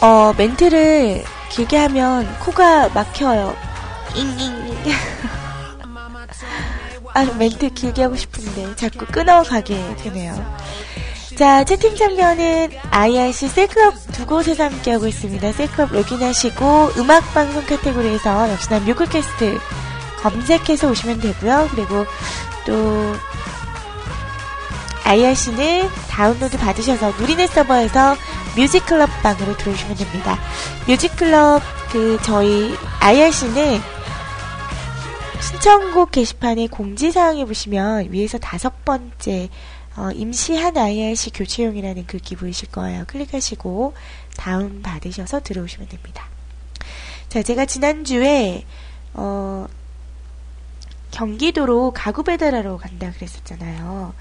어, 0.00 0.32
멘트를 0.36 1.22
길게 1.50 1.76
하면 1.76 2.26
코가 2.40 2.88
막혀요. 2.88 3.54
잉잉. 4.16 4.76
아, 7.14 7.24
멘트 7.38 7.68
길게 7.72 8.02
하고 8.02 8.16
싶은데 8.16 8.74
자꾸 8.74 9.06
끊어가게 9.06 9.96
되네요. 9.96 10.34
자, 11.36 11.64
채팅 11.64 11.96
참여는 11.96 12.70
IRC 12.90 13.48
세이클럽 13.48 13.94
두 14.12 14.26
곳에서 14.26 14.64
함께하고 14.64 15.06
있습니다. 15.06 15.52
세이클럽 15.52 15.92
로그인하시고 15.92 16.90
음악방송 16.98 17.66
카테고리에서 17.66 18.50
역시나 18.50 18.80
뮤클캐스트 18.80 19.58
검색해서 20.20 20.90
오시면 20.90 21.20
되고요. 21.20 21.68
그리고 21.72 22.04
또 22.66 23.14
IRC는 25.04 25.88
다운로드 26.08 26.58
받으셔서 26.58 27.12
누리넷 27.18 27.50
서버에서 27.50 28.16
뮤직클럽 28.56 29.08
방으로 29.22 29.56
들어오시면 29.56 29.96
됩니다. 29.96 30.38
뮤직클럽 30.86 31.62
그 31.90 32.18
저희 32.22 32.74
IRC는 33.00 33.80
신청곡 35.40 36.12
게시판에 36.12 36.68
공지사항에 36.68 37.44
보시면 37.44 38.12
위에서 38.12 38.38
다섯 38.38 38.84
번째 38.84 39.48
어, 39.96 40.10
임시한 40.12 40.76
IRC 40.76 41.30
교체용이라는 41.32 42.06
글귀 42.06 42.36
보이실 42.36 42.70
거예요. 42.70 43.04
클릭하시고 43.06 43.94
다운 44.36 44.82
받으셔서 44.82 45.40
들어오시면 45.40 45.88
됩니다. 45.88 46.26
자, 47.28 47.42
제가 47.42 47.66
지난주에 47.66 48.64
어, 49.14 49.66
경기도로 51.10 51.92
가구 51.92 52.22
배달하러 52.24 52.78
간다 52.78 53.12
그랬었잖아요. 53.12 54.14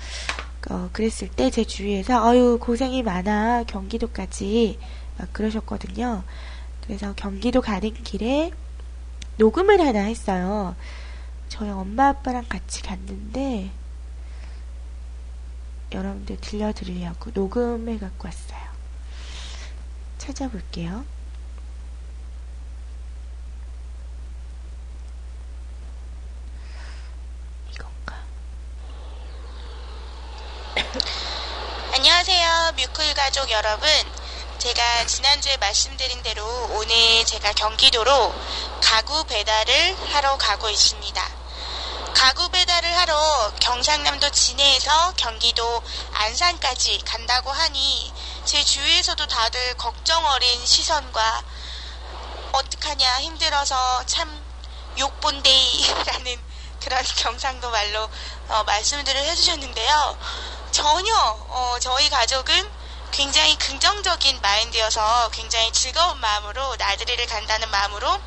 어, 0.69 0.89
그랬을 0.93 1.29
때 1.29 1.49
제 1.49 1.63
주위에서 1.63 2.23
아유 2.27 2.57
고생이 2.61 3.01
많아 3.03 3.63
경기도까지 3.63 4.77
막 5.17 5.33
그러셨거든요. 5.33 6.23
그래서 6.85 7.13
경기도 7.15 7.61
가는 7.61 7.93
길에 7.93 8.51
녹음을 9.37 9.79
하나 9.79 10.01
했어요. 10.01 10.75
저희 11.49 11.69
엄마 11.69 12.09
아빠랑 12.09 12.45
같이 12.47 12.81
갔는데 12.83 13.71
여러분들 15.91 16.39
들려드리려고 16.39 17.31
녹음해 17.33 17.99
갖고 17.99 18.27
왔어요. 18.27 18.71
찾아볼게요. 20.17 21.03
이건가? 27.73 28.15
안녕하세요, 31.93 32.73
뮤클 32.77 33.13
가족 33.13 33.51
여러분. 33.51 33.89
제가 34.59 35.05
지난주에 35.07 35.57
말씀드린 35.57 36.21
대로 36.21 36.45
오늘 36.75 37.25
제가 37.25 37.51
경기도로 37.53 38.33
가구 38.81 39.25
배달을 39.25 39.95
하러 40.13 40.37
가고 40.37 40.69
있습니다. 40.69 41.40
가구 42.13 42.49
배달을 42.49 42.97
하러 42.97 43.53
경상남도 43.59 44.29
진해에서 44.31 45.13
경기도 45.17 45.83
안산까지 46.13 46.99
간다고 47.05 47.51
하니 47.51 48.13
제 48.45 48.63
주위에서도 48.63 49.25
다들 49.27 49.77
걱정 49.77 50.25
어린 50.25 50.65
시선과 50.65 51.43
어떡하냐 52.51 53.21
힘들어서 53.21 54.05
참 54.05 54.29
욕본데이라는 54.97 56.41
그런 56.83 57.03
경상도 57.17 57.69
말로 57.69 58.09
어, 58.49 58.63
말씀들을 58.63 59.21
해주셨는데요. 59.21 60.17
전혀 60.71 61.15
어, 61.15 61.77
저희 61.79 62.09
가족은 62.09 62.69
굉장히 63.11 63.57
긍정적인 63.57 64.41
마인드여서 64.41 65.29
굉장히 65.31 65.71
즐거운 65.71 66.19
마음으로 66.19 66.75
나들이를 66.77 67.27
간다는 67.27 67.69
마음으로 67.69 68.19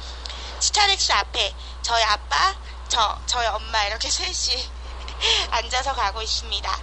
스타렉스 0.61 1.12
앞에 1.12 1.55
저희 1.83 2.03
아빠, 2.05 2.55
저, 2.94 3.18
저희 3.26 3.44
엄마 3.48 3.83
이렇게 3.87 4.09
셋이 4.09 4.70
앉아서 5.50 5.94
가고 5.94 6.22
있습니다. 6.22 6.78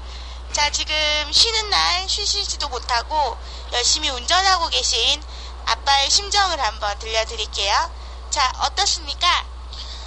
자, 0.51 0.69
지금 0.69 0.93
쉬는 1.31 1.69
날 1.69 2.09
쉬시지도 2.09 2.67
못하고 2.67 3.37
열심히 3.71 4.09
운전하고 4.09 4.67
계신 4.67 5.23
아빠의 5.65 6.09
심정을 6.09 6.59
한번 6.59 6.99
들려드릴게요. 6.99 7.91
자, 8.29 8.51
어떻습니까? 8.59 9.45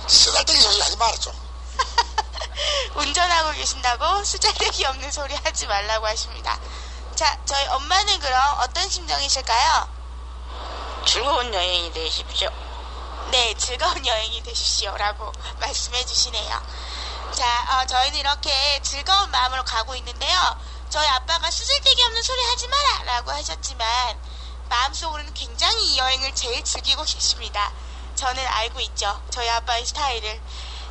쓰잘데기 0.06 0.60
소리 0.60 0.78
하지 0.82 1.20
좀. 1.22 1.32
운전하고 2.96 3.52
계신다고 3.52 4.24
쓰잘데기 4.24 4.84
없는 4.84 5.10
소리 5.10 5.34
하지 5.34 5.66
말라고 5.66 6.06
하십니다. 6.06 6.60
자, 7.14 7.38
저희 7.46 7.66
엄마는 7.68 8.18
그럼 8.18 8.58
어떤 8.60 8.90
심정이실까요? 8.90 9.88
즐거운 11.06 11.54
여행이 11.54 11.94
되십시오. 11.94 12.63
네, 13.34 13.52
즐거운 13.58 13.94
여행이 14.06 14.44
되십시오라고 14.44 15.32
말씀해 15.58 16.06
주시네요. 16.06 16.62
자, 17.32 17.80
어, 17.82 17.84
저희는 17.84 18.20
이렇게 18.20 18.80
즐거운 18.80 19.28
마음으로 19.32 19.64
가고 19.64 19.96
있는데요. 19.96 20.56
저희 20.88 21.04
아빠가 21.08 21.50
쓰잘데기 21.50 22.00
없는 22.04 22.22
소리 22.22 22.40
하지 22.44 22.68
마라! 22.68 23.02
라고 23.02 23.32
하셨지만, 23.32 23.88
마음속으로는 24.68 25.34
굉장히 25.34 25.84
이 25.84 25.98
여행을 25.98 26.32
제일 26.36 26.62
즐기고 26.62 27.02
계십니다. 27.02 27.72
저는 28.14 28.46
알고 28.46 28.78
있죠. 28.82 29.20
저희 29.30 29.50
아빠의 29.50 29.84
스타일을. 29.84 30.40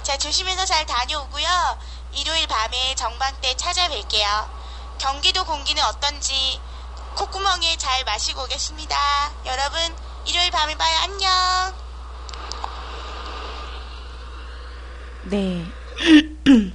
자, 0.04 0.18
조심해서 0.18 0.66
잘 0.66 0.86
다녀오고요. 0.86 1.80
일요일 2.12 2.46
밤에 2.48 2.94
정방 2.96 3.40
때 3.40 3.54
찾아뵐게요. 3.54 4.50
경기도 5.00 5.46
공기는 5.46 5.82
어떤지 5.86 6.60
콧구멍에 7.16 7.78
잘 7.78 8.04
마시고 8.04 8.44
오겠습니다. 8.44 8.98
여러분, 9.46 9.96
일요일 10.26 10.52
밤에 10.52 10.76
봐요. 10.76 11.00
안녕! 11.04 11.83
네. 15.30 15.64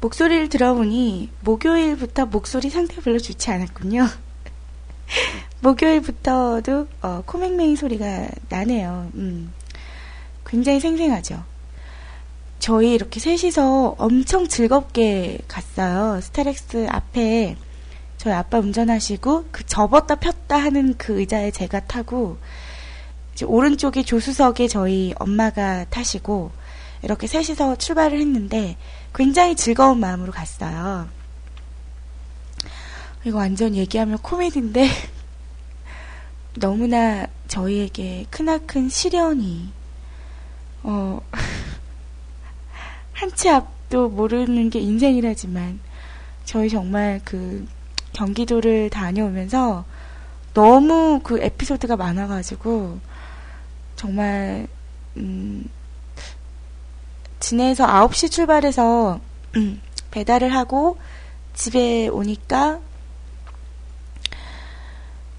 목소리를 0.00 0.48
들어보니 0.48 1.30
목요일부터 1.40 2.26
목소리 2.26 2.70
상태 2.70 3.00
별로 3.00 3.18
좋지 3.18 3.50
않았군요. 3.50 4.06
목요일부터도 5.60 6.86
어, 7.02 7.22
코맹맹이 7.26 7.76
소리가 7.76 8.28
나네요. 8.48 9.10
음. 9.14 9.52
굉장히 10.44 10.80
생생하죠. 10.80 11.42
저희 12.58 12.94
이렇게 12.94 13.20
셋이서 13.20 13.96
엄청 13.98 14.48
즐겁게 14.48 15.38
갔어요. 15.48 16.20
스타렉스 16.20 16.86
앞에 16.88 17.56
저희 18.16 18.32
아빠 18.32 18.58
운전하시고 18.58 19.46
그 19.50 19.64
접었다 19.66 20.16
폈다 20.16 20.56
하는 20.56 20.94
그 20.96 21.20
의자에 21.20 21.50
제가 21.50 21.80
타고 21.80 22.38
오른쪽에 23.44 24.02
조수석에 24.02 24.68
저희 24.68 25.12
엄마가 25.18 25.84
타시고 25.90 26.50
이렇게 27.02 27.26
셋이서 27.26 27.76
출발을 27.76 28.18
했는데 28.20 28.76
굉장히 29.14 29.54
즐거운 29.54 30.00
마음으로 30.00 30.32
갔어요. 30.32 31.08
이거 33.24 33.38
완전 33.38 33.74
얘기하면 33.74 34.18
코미디인데 34.18 34.88
너무나 36.58 37.26
저희에게 37.48 38.26
크나큰 38.30 38.88
시련이 38.88 39.68
어 40.84 41.20
한 43.12 43.30
치 43.34 43.48
앞도 43.48 44.08
모르는 44.10 44.70
게 44.70 44.78
인생이라지만 44.80 45.80
저희 46.44 46.68
정말 46.68 47.20
그 47.24 47.66
경기도를 48.12 48.90
다녀오면서 48.90 49.84
너무 50.54 51.20
그 51.22 51.38
에피소드가 51.40 51.96
많아가지고 51.96 52.98
정말 53.96 54.68
음 55.16 55.68
진해에서 57.40 57.86
9시 57.86 58.30
출발해서 58.30 59.20
음, 59.56 59.80
배달을 60.10 60.54
하고 60.54 60.98
집에 61.54 62.08
오니까 62.08 62.80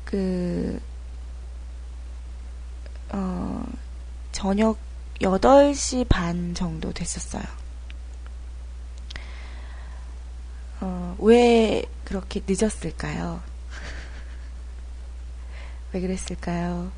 그 0.06 0.80
어, 3.10 3.64
저녁 4.32 4.78
8시 5.22 6.08
반 6.08 6.54
정도 6.54 6.94
됐었어요. 6.94 7.44
어, 10.80 11.16
왜 11.20 11.84
그렇게 12.06 12.42
늦었을까요? 12.46 13.42
왜 15.92 16.02
그랬을까요? 16.02 16.92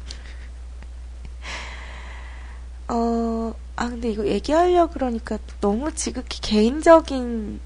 어, 2.89 3.53
아, 3.75 3.89
근데 3.89 4.09
이거 4.11 4.25
얘기하려고 4.25 4.93
그러니까 4.93 5.37
너무 5.61 5.93
지극히 5.93 6.41
개인적인 6.41 7.59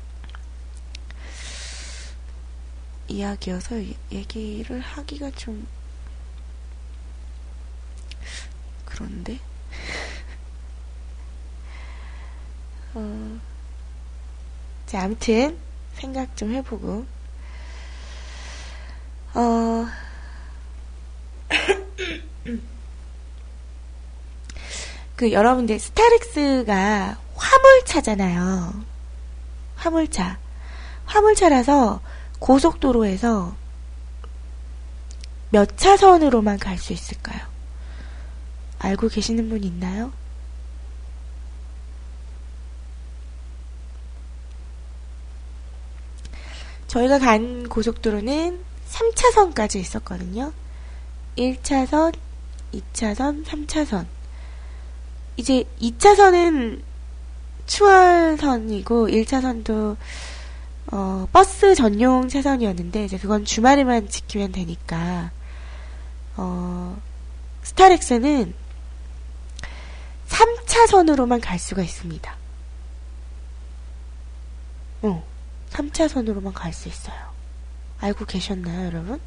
이야기여서 3.07 3.79
이- 3.79 3.95
얘기를 4.11 4.79
하기가 4.79 5.31
좀 5.31 5.67
그런데? 8.85 9.39
어, 12.95 13.39
자, 14.85 15.03
아무튼 15.03 15.57
생각 15.95 16.35
좀 16.37 16.51
해보고. 16.53 17.05
어 19.35 19.85
그 25.15 25.31
여러분들 25.31 25.79
스타렉스가 25.79 27.17
화물차잖아요. 27.35 28.73
화물차. 29.75 30.39
화물차라서 31.05 32.01
고속도로에서 32.39 33.55
몇 35.51 35.77
차선으로만 35.77 36.57
갈 36.59 36.77
수 36.77 36.93
있을까요? 36.93 37.39
알고 38.79 39.07
계시는 39.09 39.49
분 39.49 39.63
있나요? 39.63 40.11
저희가 46.87 47.19
간 47.19 47.67
고속도로는 47.69 48.63
3차선까지 48.89 49.77
있었거든요. 49.79 50.53
1차선, 51.37 52.15
2차선, 52.73 53.45
3차선. 53.45 54.05
이제 55.37 55.63
2차선은 55.81 56.81
추월선이고 57.65 59.07
1차선도 59.07 59.97
어, 60.91 61.27
버스 61.31 61.75
전용 61.75 62.27
차선이었는데 62.27 63.05
이제 63.05 63.17
그건 63.17 63.45
주말에만 63.45 64.09
지키면 64.09 64.51
되니까 64.51 65.31
어, 66.35 66.99
스타렉스는 67.63 68.53
3차선으로만 70.27 71.39
갈 71.41 71.57
수가 71.59 71.81
있습니다. 71.81 72.35
어, 75.03 75.23
3차선으로만 75.71 76.53
갈 76.53 76.73
수 76.73 76.89
있어요. 76.89 77.15
알고 77.99 78.25
계셨나요, 78.25 78.85
여러분? 78.87 79.19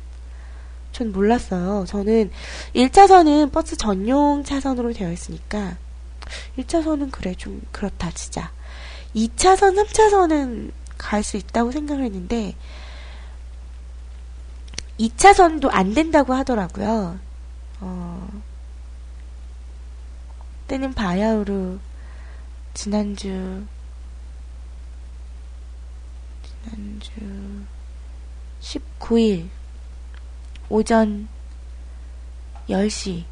전 0.93 1.13
몰랐어요. 1.13 1.85
저는 1.87 2.31
1차선은 2.75 3.53
버스 3.53 3.77
전용 3.77 4.45
차선으로 4.45 4.93
되어 4.93 5.11
있으니까 5.13 5.77
1차선은 6.59 7.11
그래 7.11 7.35
좀 7.35 7.63
그렇다 7.73 8.11
진짜. 8.13 8.53
2차선, 9.15 9.77
3차선은 9.77 10.73
갈 10.99 11.23
수 11.23 11.37
있다고 11.37 11.73
생각을 11.73 12.05
했는데 12.05 12.55
2차선도 14.99 15.69
안 15.73 15.95
된다고 15.95 16.35
하더라고요. 16.35 17.19
어, 17.81 18.43
때는 20.69 20.95
바야흐로 20.95 21.79
지난주 22.75 23.65
지난주 26.65 27.11
19일 28.61 29.49
오전 30.69 31.29
10시 32.69 33.25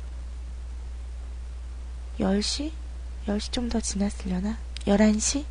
10시? 2.21 2.84
10시 3.27 3.53
좀 3.53 3.69
더 3.69 3.81
지났으려나? 3.81 4.59
11시? 4.87 5.45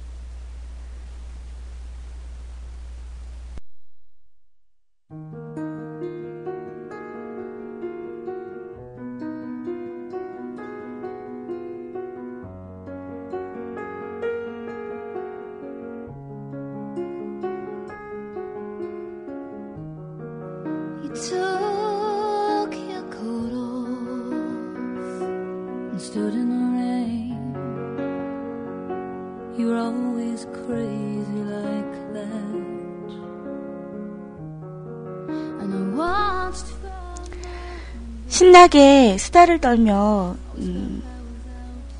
신나게 38.64 39.18
수다를 39.18 39.60
떨며 39.60 40.38
음, 40.58 41.04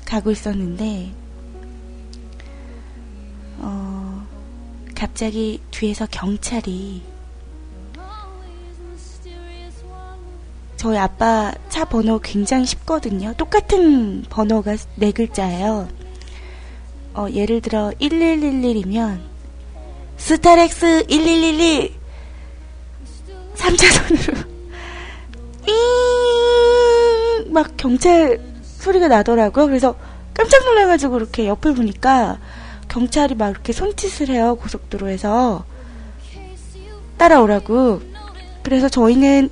가고 0.06 0.30
있었는데 0.30 1.12
어, 3.58 4.26
갑자기 4.94 5.60
뒤에서 5.70 6.06
경찰이. 6.10 7.02
저희 10.76 10.96
아빠 10.96 11.52
차 11.68 11.84
번호 11.84 12.18
굉장히 12.18 12.64
쉽거든요. 12.64 13.34
똑같은 13.36 14.22
번호가 14.30 14.76
네 14.96 15.12
글자예요. 15.12 15.88
어, 17.14 17.26
예를 17.30 17.60
들어 17.60 17.90
1111이면 18.00 19.20
스타렉스 20.16 21.06
1111 21.08 21.94
3차선으로 23.54 24.33
경찰 27.84 28.40
소리가 28.62 29.08
나더라고요. 29.08 29.66
그래서 29.66 29.94
깜짝 30.32 30.64
놀라가지고 30.64 31.18
이렇게 31.18 31.46
옆을 31.46 31.74
보니까 31.74 32.38
경찰이 32.88 33.34
막 33.34 33.50
이렇게 33.50 33.74
손짓을 33.74 34.30
해요. 34.30 34.54
고속도로에서 34.54 35.66
따라오라고. 37.18 38.00
그래서 38.62 38.88
저희는 38.88 39.50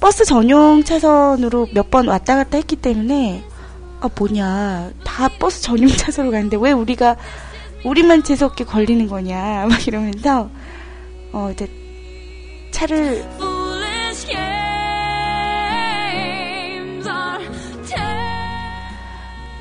버스 0.00 0.24
전용 0.24 0.82
차선으로 0.82 1.68
몇 1.72 1.90
번 1.92 2.08
왔다 2.08 2.34
갔다 2.34 2.56
했기 2.56 2.74
때문에 2.74 3.44
아 4.00 4.10
뭐냐 4.18 4.90
다 5.04 5.28
버스 5.38 5.62
전용 5.62 5.86
차선으로 5.96 6.32
가는데 6.32 6.56
왜 6.60 6.72
우리가 6.72 7.16
우리만 7.84 8.24
재수없게 8.24 8.64
걸리는 8.64 9.06
거냐 9.06 9.66
막 9.70 9.86
이러면서 9.86 10.50
어 11.30 11.50
이제 11.52 11.68
차를 12.72 13.24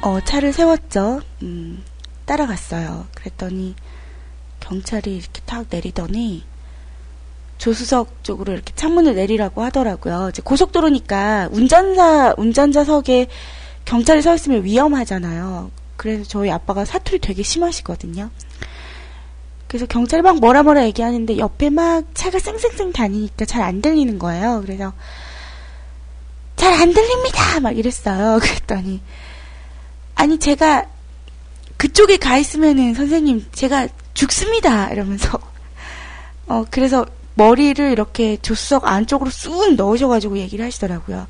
어 0.04 0.20
차를 0.22 0.52
세웠죠. 0.54 1.22
음 1.44 1.84
따라갔어요. 2.26 3.08
그랬더니 3.16 3.74
경찰이 4.60 5.16
이렇게 5.16 5.42
탁 5.46 5.66
내리더니 5.70 6.44
조수석 7.58 8.24
쪽으로 8.24 8.54
이렇게 8.54 8.74
창문을 8.76 9.16
내리라고 9.16 9.62
하더라고요. 9.64 10.30
이제 10.30 10.42
고속도로니까 10.44 11.50
운전사 11.52 12.34
운전자석에 12.38 13.28
경찰이 13.86 14.22
서 14.22 14.36
있으면 14.36 14.64
위험하잖아요. 14.66 15.72
그래서 15.96 16.24
저희 16.26 16.52
아빠가 16.52 16.84
사투리 16.86 17.20
되게 17.20 17.44
심하시거든요. 17.44 18.30
그래서 19.68 19.86
경찰이 19.86 20.22
막 20.22 20.40
뭐라 20.40 20.64
뭐라 20.64 20.86
얘기하는데 20.86 21.38
옆에 21.38 21.70
막 21.70 22.06
차가 22.14 22.40
쌩쌩쌩 22.40 22.92
다니니까 22.94 23.46
잘 23.46 23.62
안 23.62 23.82
들리는 23.82 24.20
거예요. 24.20 24.62
그래서 24.66 24.94
잘 26.58 26.74
안 26.74 26.94
들립니다! 26.94 27.60
막 27.62 27.78
이랬어요. 27.78 28.40
그랬더니 28.44 29.02
아니 30.16 30.38
제가 30.40 30.86
그쪽에 31.78 32.18
가 32.18 32.38
있으면은 32.38 32.94
선생님 32.94 33.48
제가 33.52 33.88
죽습니다 34.14 34.90
이러면서 34.90 35.40
어 36.48 36.66
그래서 36.70 37.06
머리를 37.36 37.92
이렇게 37.92 38.38
조수석 38.38 38.86
안쪽으로 38.86 39.30
쑥 39.30 39.76
넣으셔가지고 39.76 40.38
얘기를 40.38 40.64
하시더라고요. 40.66 41.28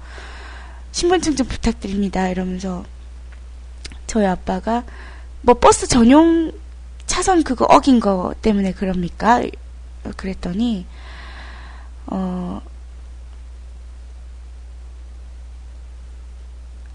신분증 0.91 1.35
좀 1.35 1.47
부탁드립니다 1.47 2.27
이러면서 2.27 2.83
저희 4.05 4.25
아빠가 4.25 4.83
뭐 5.41 5.55
버스 5.55 5.87
전용 5.87 6.51
차선 7.05 7.43
그거 7.43 7.65
어긴 7.65 7.99
거 7.99 8.33
때문에 8.41 8.73
그럽니까? 8.73 9.41
그랬더니 10.17 10.85
어 12.07 12.61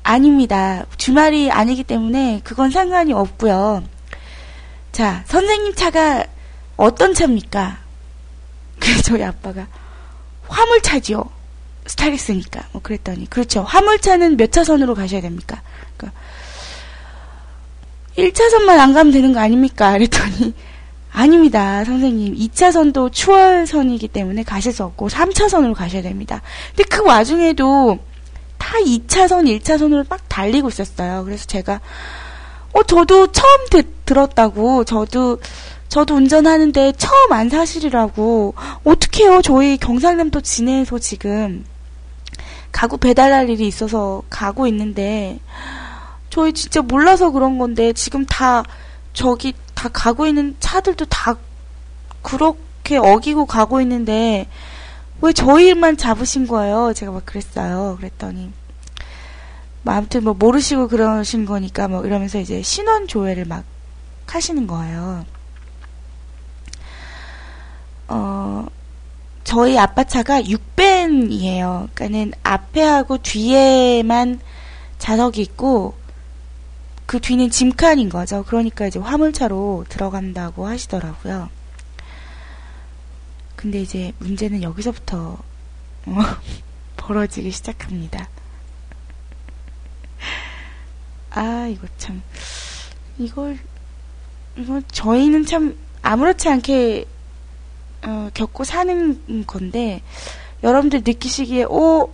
아닙니다. 0.08 0.86
주말이 0.96 1.50
아니기 1.50 1.84
때문에 1.84 2.40
그건 2.42 2.70
상관이 2.70 3.12
없고요. 3.12 3.84
자, 4.90 5.22
선생님 5.26 5.74
차가 5.74 6.24
어떤 6.78 7.12
차입니까? 7.12 7.78
저희 9.04 9.22
아빠가 9.22 9.66
화물차지요. 10.48 11.22
스타렉스니까. 11.84 12.68
뭐 12.72 12.80
그랬더니 12.80 13.28
그렇죠. 13.28 13.62
화물차는 13.62 14.38
몇 14.38 14.50
차선으로 14.50 14.94
가셔야 14.94 15.20
됩니까? 15.20 15.60
그러니까 15.98 16.18
1차선만 18.16 18.78
안 18.78 18.94
가면 18.94 19.12
되는 19.12 19.34
거 19.34 19.40
아닙니까? 19.40 19.92
그랬더니 19.92 20.54
아닙니다, 21.12 21.84
선생님. 21.84 22.34
2차선도 22.34 23.12
추월선이기 23.12 24.08
때문에 24.08 24.42
가실 24.42 24.72
수 24.72 24.84
없고 24.84 25.08
3차선으로 25.08 25.74
가셔야 25.74 26.00
됩니다. 26.00 26.40
근데 26.74 26.84
그 26.84 27.02
와중에도 27.02 27.98
다 27.98 28.08
2차선, 28.84 29.46
1차선으로 29.60 30.08
막 30.08 30.20
달리고 30.28 30.68
있었어요. 30.68 31.24
그래서 31.24 31.46
제가 31.46 31.80
어 32.72 32.82
저도 32.82 33.32
처음 33.32 33.66
듣- 33.70 34.04
들었다고. 34.04 34.84
저도 34.84 35.38
저도 35.88 36.14
운전하는데 36.16 36.92
처음 36.92 37.32
안 37.32 37.48
사실이라고. 37.48 38.54
어떡해요? 38.84 39.42
저희 39.42 39.76
경상남도 39.78 40.40
진해에서 40.42 40.98
지금 40.98 41.64
가구 42.72 42.98
배달할 42.98 43.48
일이 43.48 43.66
있어서 43.66 44.22
가고 44.28 44.66
있는데 44.66 45.38
저희 46.30 46.52
진짜 46.52 46.82
몰라서 46.82 47.30
그런 47.30 47.58
건데 47.58 47.92
지금 47.94 48.26
다 48.26 48.62
저기 49.14 49.54
다 49.74 49.88
가고 49.90 50.26
있는 50.26 50.54
차들도 50.60 51.06
다 51.06 51.36
그렇게 52.22 52.98
어기고 52.98 53.46
가고 53.46 53.80
있는데 53.80 54.46
왜 55.20 55.32
저희만 55.32 55.96
잡으신 55.96 56.46
거예요? 56.46 56.92
제가 56.94 57.12
막 57.12 57.26
그랬어요. 57.26 57.96
그랬더니 57.98 58.52
뭐 59.82 59.94
아무튼 59.94 60.24
뭐 60.24 60.34
모르시고 60.34 60.88
그러신 60.88 61.44
거니까 61.44 61.88
뭐 61.88 62.04
이러면서 62.04 62.38
이제 62.38 62.62
신원 62.62 63.06
조회를 63.08 63.44
막 63.44 63.64
하시는 64.26 64.66
거예요. 64.66 65.24
어 68.08 68.66
저희 69.44 69.78
아빠 69.78 70.04
차가 70.04 70.42
6밴이에요. 70.42 71.88
그러니까는 71.94 72.32
앞에하고 72.42 73.18
뒤에만 73.18 74.40
좌석이 74.98 75.40
있고 75.42 75.94
그 77.06 77.20
뒤는 77.20 77.48
짐칸인 77.50 78.10
거죠. 78.10 78.44
그러니까 78.46 78.86
이제 78.86 78.98
화물차로 78.98 79.86
들어간다고 79.88 80.66
하시더라고요. 80.66 81.48
근데 83.58 83.80
이제 83.82 84.12
문제는 84.20 84.62
여기서부터 84.62 85.36
어, 86.06 86.14
벌어지기 86.96 87.50
시작합니다. 87.50 88.28
아, 91.30 91.66
이거 91.66 91.88
참 91.98 92.22
이걸 93.18 93.58
이거 94.56 94.80
저희는 94.92 95.44
참 95.44 95.76
아무렇지 96.02 96.48
않게 96.48 97.04
어, 98.06 98.30
겪고 98.32 98.62
사는 98.62 99.44
건데 99.44 100.02
여러분들 100.62 101.02
느끼시기에 101.04 101.64
오 101.64 102.12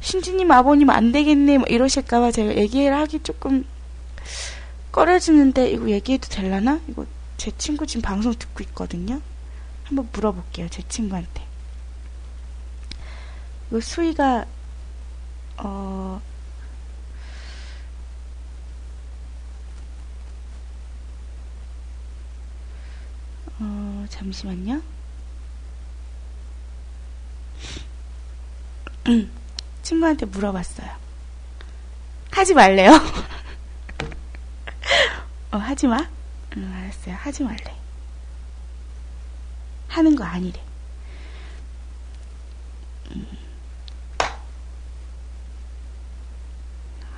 신지님 0.00 0.50
아버님 0.50 0.88
안 0.88 1.12
되겠네 1.12 1.58
뭐 1.58 1.66
이러실까봐 1.68 2.32
제가 2.32 2.56
얘기를 2.56 2.96
하기 2.96 3.18
조금 3.22 3.66
꺼려지는데 4.92 5.72
이거 5.72 5.90
얘기해도 5.90 6.28
될라나? 6.28 6.80
이거 6.88 7.04
제 7.36 7.50
친구 7.58 7.86
지금 7.86 8.00
방송 8.00 8.32
듣고 8.32 8.62
있거든요. 8.62 9.20
한번 9.86 10.08
물어볼게요 10.12 10.68
제 10.68 10.82
친구한테. 10.88 11.46
이거 13.70 13.80
수위가 13.80 14.46
어 15.58 16.20
어, 23.58 24.06
잠시만요. 24.08 24.82
음, 29.08 29.30
친구한테 29.82 30.26
물어봤어요. 30.26 30.90
하지 32.30 32.54
말래요? 32.54 32.90
어, 35.52 35.56
하지 35.56 35.86
마? 35.86 36.06
응, 36.56 36.72
알았어요. 36.74 37.14
하지 37.14 37.44
말래. 37.44 37.85
하는 39.88 40.16
거 40.16 40.24
아니래. 40.24 40.60
음. 43.14 43.26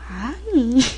아니. 0.09 0.81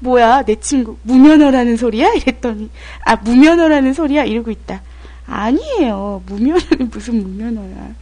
뭐야, 0.00 0.44
내 0.44 0.56
친구, 0.56 0.98
무면허라는 1.02 1.76
소리야? 1.76 2.12
이랬더니, 2.14 2.70
아, 3.04 3.16
무면허라는 3.16 3.94
소리야? 3.94 4.24
이러고 4.24 4.50
있다. 4.50 4.82
아니에요. 5.26 6.22
무면허는 6.26 6.90
무슨 6.90 7.22
무면허야. 7.22 7.94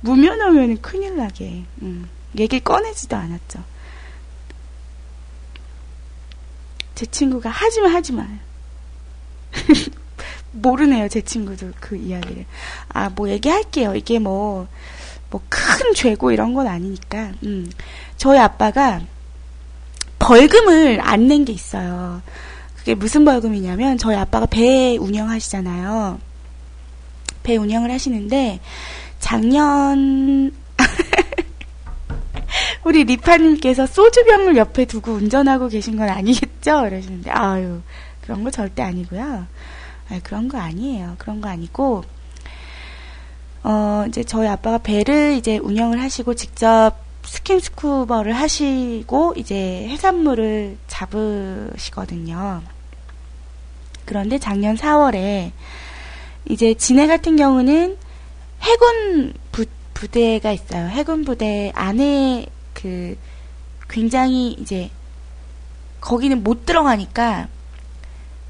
무면허면은 0.00 0.80
큰일 0.80 1.16
나게. 1.16 1.64
음, 1.82 2.08
얘기를 2.38 2.62
꺼내지도 2.62 3.16
않았죠. 3.16 3.62
제 6.94 7.06
친구가 7.06 7.50
하지마, 7.50 7.88
하지마. 7.88 8.26
모르네요, 10.52 11.08
제 11.08 11.20
친구도 11.22 11.72
그 11.80 11.96
이야기를. 11.96 12.44
아, 12.90 13.08
뭐 13.10 13.28
얘기할게요. 13.28 13.94
이게 13.94 14.18
뭐, 14.18 14.66
뭐 15.30 15.40
큰 15.48 15.94
죄고 15.94 16.32
이런 16.32 16.54
건 16.54 16.66
아니니까. 16.66 17.32
음, 17.42 17.70
저희 18.16 18.38
아빠가 18.38 19.00
벌금을 20.18 21.00
안 21.02 21.26
낸 21.28 21.44
게 21.44 21.52
있어요. 21.52 22.22
그게 22.76 22.94
무슨 22.94 23.24
벌금이냐면 23.24 23.98
저희 23.98 24.16
아빠가 24.16 24.46
배 24.46 24.96
운영하시잖아요. 24.98 26.18
배 27.42 27.56
운영을 27.56 27.90
하시는데 27.90 28.60
작년 29.20 30.52
우리 32.84 33.04
리파님께서 33.04 33.86
소주병을 33.86 34.56
옆에 34.56 34.84
두고 34.84 35.12
운전하고 35.12 35.68
계신 35.68 35.96
건 35.96 36.08
아니겠죠? 36.08 36.86
이러시는데 36.86 37.30
아유 37.30 37.80
그런 38.22 38.44
거 38.44 38.50
절대 38.50 38.82
아니고요. 38.82 39.46
아, 40.12 40.20
그런 40.22 40.48
거 40.48 40.58
아니에요. 40.58 41.14
그런 41.18 41.40
거 41.40 41.48
아니고 41.48 42.04
어 43.64 44.04
이제 44.08 44.22
저희 44.24 44.48
아빠가 44.48 44.78
배를 44.78 45.34
이제 45.34 45.58
운영을 45.58 46.00
하시고 46.00 46.34
직접 46.34 46.96
스킨스쿠버를 47.24 48.32
하시고 48.32 49.34
이제 49.36 49.88
해산물을 49.88 50.76
잡으시거든요. 50.88 52.62
그런데 54.04 54.38
작년 54.38 54.76
4월에 54.76 55.52
이제 56.48 56.74
진해 56.74 57.06
같은 57.06 57.36
경우는 57.36 57.96
해군 58.60 59.32
부, 59.52 59.64
부대가 59.94 60.52
있어요. 60.52 60.88
해군 60.88 61.24
부대 61.24 61.72
안에 61.74 62.46
그 62.74 63.16
굉장히 63.88 64.52
이제 64.52 64.90
거기는 66.00 66.42
못 66.42 66.66
들어가니까 66.66 67.48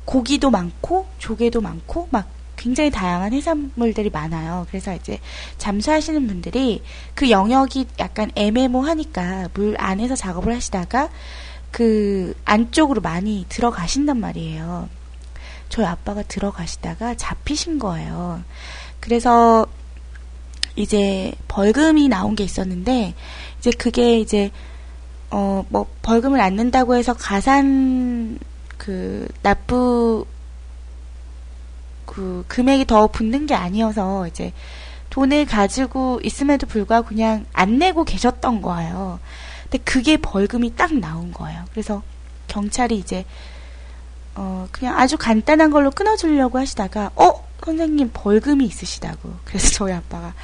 고기도 0.05 0.51
많고 0.51 1.07
조개도 1.19 1.61
많고 1.61 2.09
막 2.11 2.29
굉장히 2.57 2.91
다양한 2.91 3.33
해산물들이 3.33 4.11
많아요. 4.11 4.67
그래서 4.69 4.95
이제 4.95 5.19
잠수하시는 5.59 6.27
분들이 6.27 6.83
그 7.15 7.31
영역이 7.31 7.89
약간 7.99 8.31
애매모하니까 8.37 9.49
물 9.55 9.75
안에서 9.79 10.15
작업을 10.15 10.55
하시다가 10.55 11.09
그 11.71 12.35
안쪽으로 12.45 13.01
많이 13.01 13.47
들어가신단 13.49 14.21
말이에요. 14.21 14.89
저희 15.69 15.87
아빠가 15.87 16.23
들어가시다가 16.23 17.15
잡히신 17.17 17.79
거예요. 17.79 18.43
그래서 19.01 19.67
이제 20.77 21.33
벌금이 21.49 22.09
나온 22.09 22.37
게 22.37 22.45
있었는데 22.45 23.15
이제 23.59 23.71
그게 23.71 24.21
이제 24.21 24.51
어 25.31 25.65
뭐 25.71 25.87
벌금을 26.03 26.41
안 26.41 26.57
낸다고 26.57 26.95
해서 26.97 27.15
가산 27.15 28.39
그 28.83 29.29
납부 29.43 30.27
그 32.05 32.45
금액이 32.49 32.87
더 32.87 33.07
붙는 33.07 33.47
게 33.47 33.55
아니어서 33.55 34.27
이제 34.27 34.53
돈을 35.11 35.47
가지고 35.47 36.19
있음에도 36.25 36.67
불구하고 36.67 37.07
그냥 37.07 37.47
안 37.53 37.79
내고 37.79 38.03
계셨던 38.03 38.61
거예요. 38.61 39.21
근데 39.63 39.79
그게 39.85 40.17
벌금이 40.17 40.75
딱 40.75 40.93
나온 40.95 41.33
거예요. 41.33 41.65
그래서 41.71 42.03
경찰이 42.49 42.99
이제 42.99 43.25
어 44.35 44.67
그냥 44.73 44.99
아주 44.99 45.17
간단한 45.17 45.71
걸로 45.71 45.93
끊어주려고 45.93 46.59
하시다가 46.59 47.13
어 47.15 47.47
선생님 47.65 48.11
벌금이 48.13 48.65
있으시다고 48.65 49.33
그래서 49.45 49.71
저희 49.79 49.93
아빠가 49.93 50.35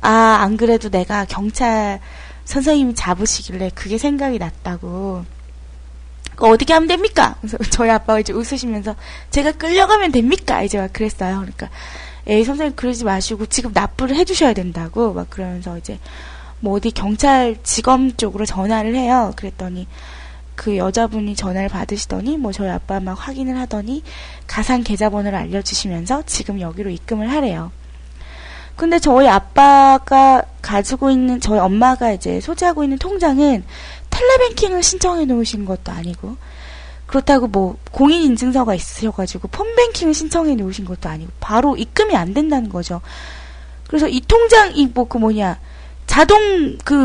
아 0.00 0.38
안 0.40 0.56
그래도 0.56 0.88
내가 0.88 1.24
경찰 1.24 1.98
선생님이 2.44 2.94
잡으시길래 2.94 3.70
그게 3.74 3.98
생각이 3.98 4.38
났다고 4.38 5.24
그 5.24 5.37
어떻게 6.46 6.72
하면 6.72 6.88
됩니까? 6.88 7.36
그래서 7.40 7.58
저희 7.70 7.90
아빠가 7.90 8.20
이제 8.20 8.32
웃으시면서 8.32 8.94
제가 9.30 9.52
끌려가면 9.52 10.12
됩니까? 10.12 10.62
이제 10.62 10.78
막 10.78 10.92
그랬어요. 10.92 11.36
그러니까 11.38 11.68
에이 12.26 12.44
선생님 12.44 12.76
그러지 12.76 13.04
마시고 13.04 13.46
지금 13.46 13.72
납부를 13.72 14.14
해주셔야 14.16 14.52
된다고 14.52 15.12
막 15.14 15.30
그러면서 15.30 15.78
이제 15.78 15.98
뭐 16.60 16.74
어디 16.74 16.90
경찰 16.90 17.56
지검 17.62 18.16
쪽으로 18.16 18.44
전화를 18.44 18.94
해요. 18.94 19.32
그랬더니 19.36 19.86
그 20.54 20.76
여자분이 20.76 21.36
전화를 21.36 21.68
받으시더니 21.68 22.36
뭐 22.36 22.52
저희 22.52 22.68
아빠 22.68 23.00
막 23.00 23.14
확인을 23.14 23.56
하더니 23.58 24.02
가상 24.46 24.82
계좌번호를 24.82 25.38
알려주시면서 25.38 26.24
지금 26.26 26.60
여기로 26.60 26.90
입금을 26.90 27.30
하래요. 27.30 27.70
근데 28.78 28.98
저희 29.00 29.26
아빠가 29.26 30.42
가지고 30.62 31.10
있는 31.10 31.40
저희 31.40 31.58
엄마가 31.58 32.12
이제 32.12 32.40
소지하고 32.40 32.84
있는 32.84 32.98
통장은 32.98 33.64
텔레뱅킹을 34.18 34.82
신청해 34.82 35.24
놓으신 35.26 35.64
것도 35.64 35.92
아니고 35.92 36.36
그렇다고 37.06 37.46
뭐 37.46 37.78
공인 37.92 38.22
인증서가 38.22 38.74
있으셔가지고 38.74 39.48
폰뱅킹을 39.48 40.12
신청해 40.12 40.56
놓으신 40.56 40.84
것도 40.84 41.08
아니고 41.08 41.30
바로 41.40 41.76
입금이 41.76 42.14
안 42.16 42.34
된다는 42.34 42.68
거죠. 42.68 43.00
그래서 43.86 44.08
이 44.08 44.20
통장 44.20 44.72
이 44.76 44.86
뭐 44.92 45.08
그 45.08 45.16
뭐냐 45.18 45.58
자동 46.06 46.76
그 46.84 47.04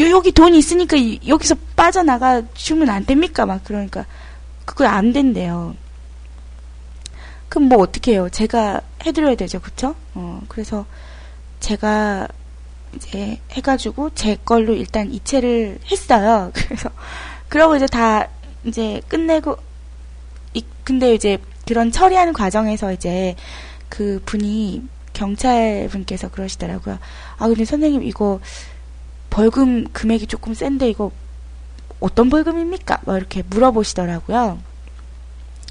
요- 0.00 0.10
여기 0.10 0.32
돈이 0.32 0.58
있으니까 0.58 0.96
이- 0.96 1.20
여기서 1.28 1.54
빠져나가 1.76 2.42
주면 2.54 2.88
안 2.88 3.04
됩니까? 3.04 3.44
막 3.46 3.62
그러니까 3.62 4.06
그거 4.64 4.86
안 4.86 5.12
된대요. 5.12 5.76
그럼 7.48 7.68
뭐 7.68 7.78
어떻게 7.82 8.12
해요? 8.12 8.28
제가 8.30 8.80
해드려야 9.04 9.34
되죠, 9.36 9.60
그쵸? 9.60 9.94
어 10.14 10.40
그래서 10.48 10.86
제가 11.60 12.26
이제 12.94 13.38
해가지고 13.50 14.10
제 14.14 14.36
걸로 14.44 14.74
일단 14.74 15.12
이체를 15.12 15.78
했어요. 15.90 16.50
그래서 16.54 16.90
그러고 17.48 17.76
이제 17.76 17.86
다 17.86 18.28
이제 18.64 19.00
끝내고 19.08 19.56
이, 20.54 20.64
근데 20.84 21.14
이제 21.14 21.38
그런 21.66 21.90
처리하는 21.90 22.32
과정에서 22.32 22.92
이제 22.92 23.34
그 23.88 24.22
분이 24.24 24.82
경찰 25.12 25.88
분께서 25.90 26.30
그러시더라고요. 26.30 26.98
아 27.38 27.46
근데 27.46 27.64
선생님 27.64 28.02
이거 28.02 28.40
벌금 29.30 29.84
금액이 29.92 30.26
조금 30.26 30.54
센데 30.54 30.88
이거 30.88 31.10
어떤 32.00 32.28
벌금입니까? 32.28 33.00
막 33.04 33.16
이렇게 33.16 33.42
물어보시더라고요. 33.42 34.58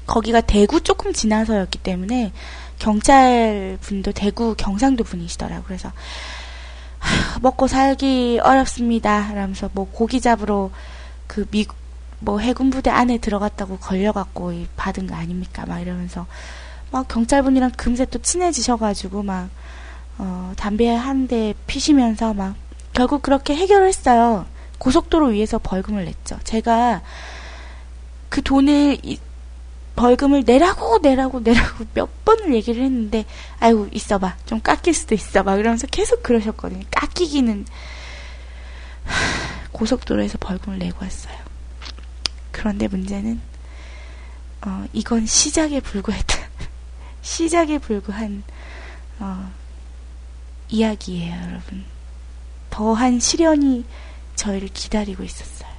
거기가 0.06 0.40
대구 0.40 0.80
조금 0.80 1.12
지나서였기 1.12 1.78
때문에 1.78 2.32
경찰 2.78 3.78
분도 3.80 4.12
대구 4.12 4.54
경상도 4.56 5.04
분이시더라고요. 5.04 5.64
그래서 5.66 5.88
하, 5.88 5.92
먹고 7.40 7.66
살기 7.66 8.40
어렵습니다. 8.42 9.26
이러면서 9.32 9.68
뭐 9.72 9.88
고기 9.90 10.20
잡으러 10.20 10.70
그 11.26 11.46
미국 11.50 11.76
뭐 12.20 12.38
해군 12.38 12.70
부대 12.70 12.90
안에 12.90 13.18
들어갔다고 13.18 13.78
걸려갖고 13.78 14.52
이 14.52 14.66
받은 14.76 15.06
거 15.08 15.14
아닙니까? 15.14 15.64
막 15.66 15.80
이러면서 15.80 16.26
막 16.92 17.08
경찰분이랑 17.08 17.72
금세 17.76 18.04
또 18.06 18.20
친해지셔가지고 18.20 19.22
막 19.22 19.48
어, 20.18 20.52
담배 20.56 20.88
한 20.94 21.26
대 21.26 21.54
피시면서 21.66 22.34
막 22.34 22.54
결국 22.92 23.22
그렇게 23.22 23.56
해결을 23.56 23.88
했어요. 23.88 24.44
고속도로 24.78 25.28
위에서 25.28 25.58
벌금을 25.58 26.04
냈죠. 26.04 26.38
제가 26.44 27.00
그 28.28 28.42
돈을 28.42 28.98
이- 29.02 29.18
벌금을 29.96 30.42
내라고 30.46 30.98
내라고 30.98 31.40
내라고 31.40 31.84
몇 31.94 32.24
번을 32.24 32.54
얘기를 32.54 32.82
했는데 32.82 33.24
아이고 33.60 33.88
있어봐 33.92 34.36
좀 34.46 34.60
깎일 34.60 34.94
수도 34.94 35.14
있어 35.14 35.42
막 35.42 35.58
이러면서 35.58 35.86
계속 35.86 36.22
그러셨거든요. 36.22 36.84
깎이기는 36.90 37.66
하, 39.04 39.68
고속도로에서 39.72 40.38
벌금을 40.38 40.78
내고 40.78 41.04
왔어요. 41.04 41.36
그런데 42.50 42.88
문제는 42.88 43.40
어, 44.64 44.84
이건 44.92 45.26
시작에 45.26 45.80
불과했다. 45.80 46.38
시작에 47.22 47.78
불과한 47.78 48.44
어, 49.18 49.52
이야기예요, 50.68 51.34
여러분. 51.48 51.84
더한 52.70 53.20
시련이 53.20 53.84
저희를 54.36 54.68
기다리고 54.68 55.22
있었어요. 55.22 55.71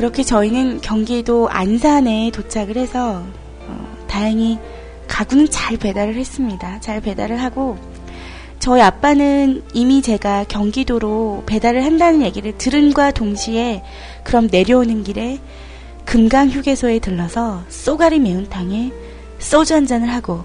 그렇게 0.00 0.22
저희는 0.22 0.80
경기도 0.80 1.50
안산에 1.50 2.30
도착을 2.30 2.78
해서 2.78 3.22
어, 3.66 4.06
다행히 4.08 4.58
가구는 5.06 5.50
잘 5.50 5.76
배달을 5.76 6.14
했습니다. 6.14 6.80
잘 6.80 7.02
배달을 7.02 7.42
하고 7.42 7.76
저희 8.58 8.80
아빠는 8.80 9.62
이미 9.74 10.00
제가 10.00 10.44
경기도로 10.44 11.42
배달을 11.44 11.84
한다는 11.84 12.22
얘기를 12.22 12.56
들은과 12.56 13.10
동시에 13.10 13.82
그럼 14.24 14.48
내려오는 14.50 15.04
길에 15.04 15.38
금강 16.06 16.48
휴게소에 16.48 17.00
들러서 17.00 17.64
쏘가리 17.68 18.20
매운탕에 18.20 18.92
소주 19.38 19.74
한 19.74 19.86
잔을 19.86 20.08
하고 20.08 20.44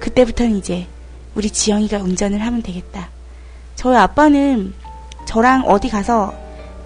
그때부터는 0.00 0.56
이제 0.56 0.86
우리 1.34 1.50
지영이가 1.50 1.98
운전을 1.98 2.40
하면 2.40 2.62
되겠다. 2.62 3.10
저희 3.74 3.98
아빠는 3.98 4.72
저랑 5.26 5.64
어디 5.66 5.90
가서 5.90 6.32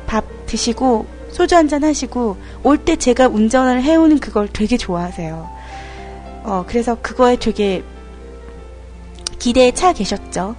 밥 0.08 0.24
드시고 0.46 1.17
소주 1.39 1.55
한잔 1.55 1.84
하시고 1.84 2.36
올 2.64 2.78
때 2.78 2.97
제가 2.97 3.28
운전을 3.28 3.82
해오는 3.84 4.18
그걸 4.18 4.49
되게 4.49 4.76
좋아하세요. 4.76 5.49
어, 6.43 6.64
그래서 6.66 6.97
그거에 7.01 7.36
되게 7.36 7.84
기대에 9.39 9.70
차 9.70 9.93
계셨죠. 9.93 10.57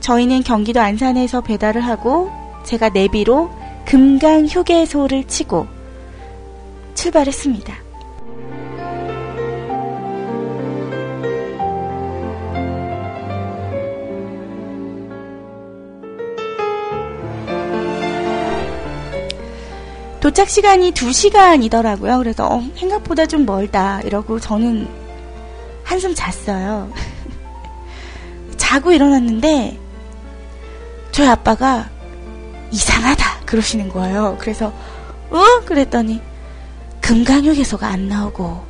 저희는 0.00 0.42
경기도 0.42 0.80
안산에서 0.80 1.40
배달을 1.40 1.80
하고 1.80 2.30
제가 2.64 2.90
내비로 2.90 3.50
금강 3.86 4.44
휴게소를 4.46 5.24
치고 5.24 5.66
출발했습니다. 6.94 7.74
도착 20.24 20.48
시간이 20.48 20.92
2시간이더라고요. 20.92 22.16
그래서 22.16 22.46
어, 22.46 22.66
생각보다 22.78 23.26
좀 23.26 23.44
멀다 23.44 24.00
이러고 24.00 24.40
저는 24.40 24.88
한숨 25.82 26.14
잤어요. 26.14 26.90
자고 28.56 28.90
일어났는데 28.90 29.78
저희 31.12 31.28
아빠가 31.28 31.90
이상하다 32.70 33.40
그러시는 33.44 33.90
거예요. 33.90 34.38
그래서 34.40 34.72
어? 35.28 35.44
그랬더니 35.66 36.22
금강휴게소가 37.02 37.86
안 37.86 38.08
나오고 38.08 38.64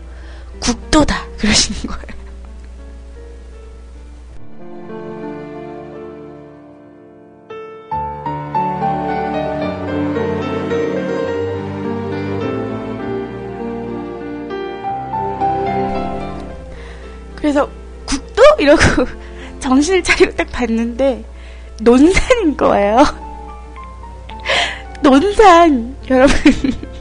국도다 0.58 1.24
그러시는 1.38 1.82
거예요. 1.82 2.13
이러고 18.64 18.80
정신을 19.60 20.02
차리고 20.02 20.34
딱 20.36 20.50
봤는데 20.50 21.24
논산인 21.80 22.56
거예요. 22.56 23.04
논산 25.02 25.94
여러분. 26.08 26.34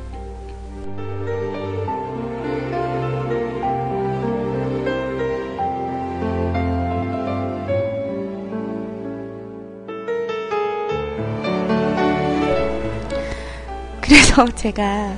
그래서 14.01 14.45
제가 14.55 15.15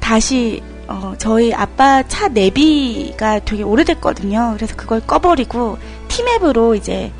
다시 0.00 0.62
어, 0.86 1.14
저희 1.18 1.52
아빠 1.52 2.02
차 2.02 2.28
내비가 2.28 3.40
되게 3.40 3.62
오래됐거든요. 3.62 4.54
그래서 4.56 4.76
그걸 4.76 5.00
꺼버리고 5.00 5.78
티맵으로 6.08 6.74
이제 6.74 7.12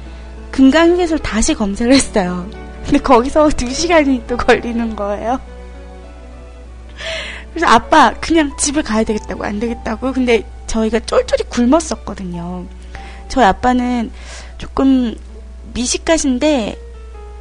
금강휴게소를 0.50 1.22
다시 1.22 1.54
검색을 1.54 1.92
했어요. 1.92 2.48
근데 2.84 2.98
거기서 2.98 3.48
두 3.56 3.70
시간이 3.70 4.26
또 4.26 4.36
걸리는 4.36 4.94
거예요. 4.94 5.40
그래서 7.50 7.66
아빠 7.66 8.12
그냥 8.20 8.56
집에 8.58 8.82
가야 8.82 9.04
되겠다고 9.04 9.44
안 9.44 9.58
되겠다고. 9.58 10.12
근데 10.12 10.44
저희가 10.66 11.00
쫄쫄이 11.00 11.48
굶었었거든요. 11.48 12.66
저희 13.28 13.44
아빠는 13.44 14.10
조금 14.58 15.14
미식가신데 15.72 16.78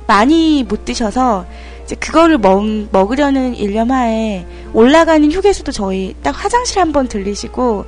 많이 0.08 0.64
못 0.64 0.86
드셔서 0.86 1.46
그거를 2.00 2.38
먹, 2.38 2.64
먹으려는 2.92 3.56
일념하에 3.56 4.46
올라가는 4.74 5.32
휴게소도 5.32 5.72
저희 5.72 6.16
딱 6.24 6.32
화장실 6.32 6.80
한 6.80 6.92
번 6.92 7.08
들리시고 7.08 7.86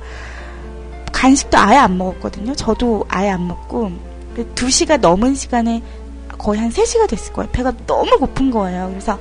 간식도 1.12 1.56
아예 1.58 1.76
안 1.78 1.96
먹었거든요. 1.96 2.54
저도 2.54 3.04
아예 3.08 3.30
안 3.30 3.46
먹고 3.48 3.90
그 4.34 4.44
2시가 4.54 5.00
넘은 5.00 5.34
시간에 5.34 5.82
거의 6.36 6.60
한 6.60 6.70
3시가 6.70 7.08
됐을 7.08 7.32
거예요. 7.32 7.50
배가 7.52 7.72
너무 7.86 8.18
고픈 8.18 8.50
거예요. 8.50 8.88
그래서 8.90 9.18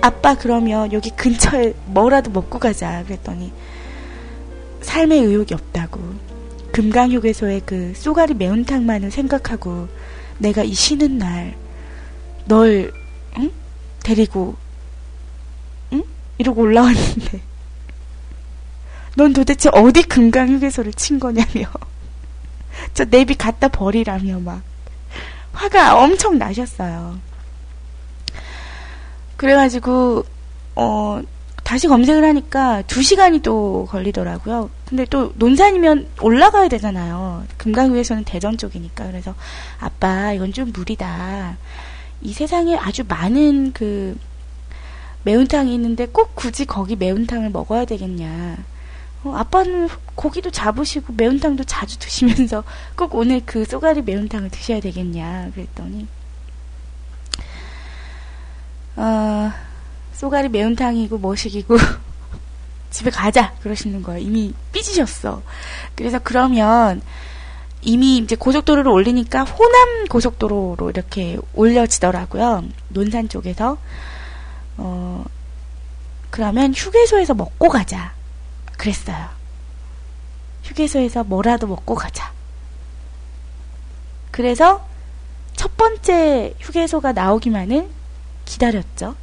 아빠 0.00 0.34
그러면 0.34 0.92
여기 0.92 1.10
근처에 1.10 1.72
뭐라도 1.86 2.30
먹고 2.30 2.58
가자 2.58 3.02
그랬더니 3.04 3.52
삶의 4.82 5.20
의욕이 5.20 5.46
없다고 5.52 6.00
금강휴게소의 6.72 7.62
그 7.64 7.92
쏘가리 7.96 8.34
매운탕만을 8.34 9.10
생각하고 9.10 9.88
내가 10.38 10.62
이 10.62 10.74
쉬는 10.74 11.18
날널 11.18 12.92
응? 12.92 13.03
데리고 14.04 14.54
응? 15.92 16.04
이러고 16.38 16.62
올라왔는데 16.62 17.40
넌 19.16 19.32
도대체 19.32 19.70
어디 19.72 20.02
금강 20.04 20.50
휴게소를 20.50 20.92
친 20.92 21.18
거냐며 21.18 21.66
저 22.94 23.04
내비 23.04 23.34
갖다 23.34 23.68
버리라며 23.68 24.38
막 24.40 24.62
화가 25.52 25.98
엄청 25.98 26.38
나셨어요. 26.38 27.18
그래가지고 29.36 30.24
어 30.76 31.20
다시 31.62 31.88
검색을 31.88 32.24
하니까 32.24 32.82
두 32.82 33.02
시간이 33.02 33.40
또 33.40 33.86
걸리더라고요. 33.90 34.68
근데 34.86 35.04
또 35.06 35.32
논산이면 35.36 36.08
올라가야 36.20 36.68
되잖아요. 36.68 37.44
금강위에서는 37.56 38.24
대전 38.24 38.58
쪽이니까 38.58 39.06
그래서 39.06 39.34
아빠 39.80 40.32
이건 40.32 40.52
좀 40.52 40.72
무리다. 40.72 41.56
이 42.22 42.32
세상에 42.32 42.76
아주 42.76 43.04
많은 43.06 43.72
그 43.72 44.16
매운탕이 45.24 45.74
있는데 45.74 46.06
꼭 46.06 46.34
굳이 46.34 46.64
거기 46.64 46.96
매운탕을 46.96 47.50
먹어야 47.50 47.84
되겠냐. 47.84 48.56
어, 49.24 49.34
아빠는 49.34 49.88
고기도 50.14 50.50
잡으시고 50.50 51.14
매운탕도 51.16 51.64
자주 51.64 51.98
드시면서 51.98 52.62
꼭 52.96 53.14
오늘 53.14 53.40
그 53.44 53.64
쏘가리 53.64 54.02
매운탕을 54.02 54.50
드셔야 54.50 54.80
되겠냐. 54.80 55.50
그랬더니 55.54 56.06
어, 58.96 59.50
쏘가리 60.12 60.48
매운탕이고 60.50 61.18
뭐식이고 61.18 61.76
집에 62.90 63.10
가자 63.10 63.54
그러시는 63.62 64.02
거예요. 64.02 64.20
이미 64.20 64.52
삐지셨어. 64.72 65.42
그래서 65.96 66.20
그러면 66.22 67.00
이미 67.84 68.16
이제 68.18 68.34
고속도로를 68.34 68.90
올리니까 68.90 69.44
호남 69.44 70.06
고속도로로 70.08 70.90
이렇게 70.90 71.38
올려지더라고요. 71.54 72.64
논산 72.88 73.28
쪽에서 73.28 73.78
어 74.76 75.24
그러면 76.30 76.72
휴게소에서 76.74 77.34
먹고 77.34 77.68
가자. 77.68 78.14
그랬어요. 78.76 79.28
휴게소에서 80.64 81.24
뭐라도 81.24 81.66
먹고 81.66 81.94
가자. 81.94 82.32
그래서 84.30 84.84
첫 85.54 85.76
번째 85.76 86.54
휴게소가 86.58 87.12
나오기만을 87.12 87.88
기다렸죠. 88.46 89.14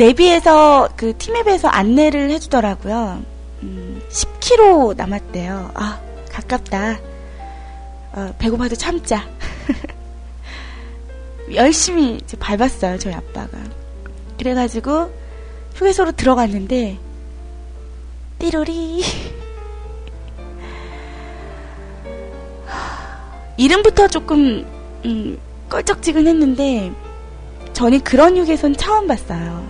내비에서 0.00 0.88
그 0.96 1.14
팀앱에서 1.18 1.68
안내를 1.68 2.30
해주더라고요. 2.30 3.22
음, 3.62 4.00
10km 4.08 4.96
남았대요. 4.96 5.72
아 5.74 6.00
가깝다. 6.30 6.98
어, 8.12 8.34
배고파도 8.38 8.76
참자. 8.76 9.28
열심히 11.52 12.18
밟았어요 12.38 12.96
저희 12.96 13.12
아빠가. 13.12 13.58
그래가지고 14.38 15.12
휴게소로 15.74 16.12
들어갔는데 16.12 16.98
띠로리 18.38 19.04
이름부터 23.58 24.08
조금 24.08 24.64
음, 25.04 25.38
껄쩍지근 25.68 26.26
했는데 26.26 26.90
저는 27.74 28.00
그런 28.00 28.38
휴게소는 28.38 28.76
처음 28.76 29.06
봤어요. 29.06 29.69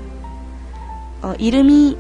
어, 1.23 1.35
이름이 1.39 1.97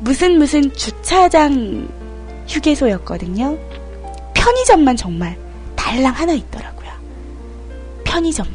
무슨 0.00 0.38
무슨 0.38 0.72
주차장 0.74 1.88
휴게소였거든요. 2.46 3.58
편의점만 4.34 4.96
정말 4.96 5.36
달랑 5.74 6.14
하나 6.14 6.32
있더라고요. 6.32 6.90
편의점 8.04 8.46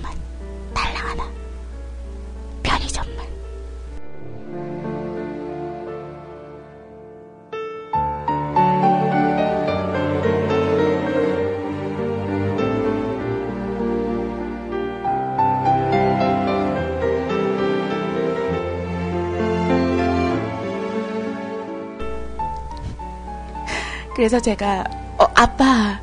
그래서 24.15 24.39
제가 24.39 24.83
어 25.17 25.25
아빠 25.35 25.99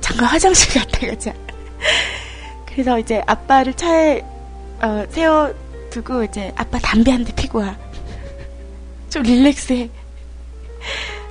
잠깐 0.00 0.26
화장실 0.26 0.72
갔다 0.80 1.06
가자. 1.06 1.32
그래서 2.66 2.98
이제 2.98 3.22
아빠를 3.26 3.74
차에 3.74 4.22
어, 4.82 5.04
세워 5.10 5.52
두고 5.90 6.24
이제 6.24 6.52
아빠 6.56 6.78
담배 6.78 7.10
한 7.12 7.24
대 7.24 7.32
피고 7.34 7.60
와. 7.60 7.76
좀 9.10 9.22
릴렉스해. 9.22 9.88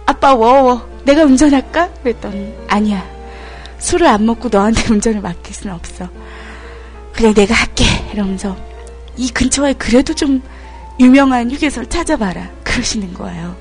아빠 0.06 0.34
워워. 0.34 0.88
내가 1.04 1.24
운전할까? 1.24 1.94
그랬더니 1.96 2.54
아니야. 2.68 3.06
술을 3.80 4.08
안 4.08 4.26
먹고 4.26 4.48
너한테 4.50 4.88
운전을 4.94 5.22
맡길 5.22 5.54
수는 5.54 5.76
없어. 5.76 6.08
그래 7.14 7.34
내가 7.34 7.54
할게. 7.54 7.84
이러면서 8.14 8.56
이 9.18 9.30
근처에 9.30 9.74
그래도 9.74 10.14
좀 10.14 10.42
유명한 11.00 11.52
휴게소를 11.52 11.90
찾아봐라. 11.90 12.50
그러시는 12.64 13.14
거예요. 13.14 13.56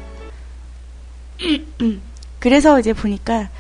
그래서 2.43 2.81
이제 2.81 2.93
보니까 2.93 3.51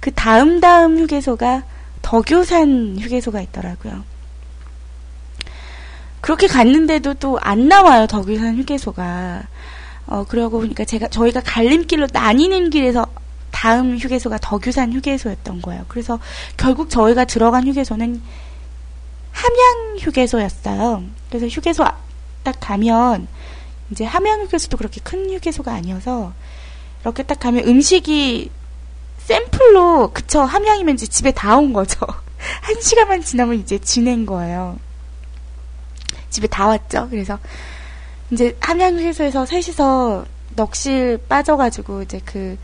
그 0.00 0.10
다음 0.14 0.60
다음 0.60 0.98
휴게소가 0.98 1.62
덕유산 2.00 2.96
휴게소가 2.98 3.38
있더라고요. 3.42 4.02
그렇게 6.22 6.46
갔는데도 6.46 7.14
또 7.14 7.38
안 7.42 7.68
나와요 7.68 8.06
덕유산 8.06 8.56
휴게소가. 8.56 9.42
어 10.06 10.24
그러고 10.24 10.58
보니까 10.60 10.86
제가 10.86 11.08
저희가 11.08 11.42
갈림길로 11.44 12.08
나뉘는 12.10 12.70
길에서 12.70 13.04
다음 13.50 13.98
휴게소가 13.98 14.38
덕유산 14.38 14.94
휴게소였던 14.94 15.60
거예요. 15.60 15.84
그래서 15.88 16.18
결국 16.56 16.88
저희가 16.88 17.26
들어간 17.26 17.68
휴게소는 17.68 18.22
함양 19.32 19.98
휴게소였어요. 19.98 21.02
그래서 21.28 21.46
휴게소 21.46 21.84
딱 22.42 22.56
가면 22.58 23.28
이제 23.90 24.06
함양 24.06 24.40
휴게소도 24.44 24.78
그렇게 24.78 25.02
큰 25.04 25.30
휴게소가 25.30 25.74
아니어서 25.74 26.32
이렇게 27.02 27.22
딱 27.22 27.40
가면 27.40 27.66
음식이 27.66 28.50
샘플로 29.18 30.10
그쵸 30.12 30.40
함양이면 30.42 30.94
이제 30.94 31.06
집에 31.06 31.30
다 31.30 31.56
온 31.56 31.72
거죠. 31.72 31.98
한 32.62 32.80
시간만 32.80 33.22
지나면 33.22 33.60
이제 33.60 33.78
지낸 33.78 34.26
거예요. 34.26 34.78
집에 36.30 36.46
다 36.46 36.66
왔죠. 36.68 37.08
그래서 37.10 37.38
이제 38.30 38.56
함양 38.60 38.96
휴게소에서 38.98 39.46
셋이서 39.46 40.24
넋실 40.56 41.18
빠져가지고 41.28 42.02
이제 42.02 42.20
그 42.24 42.56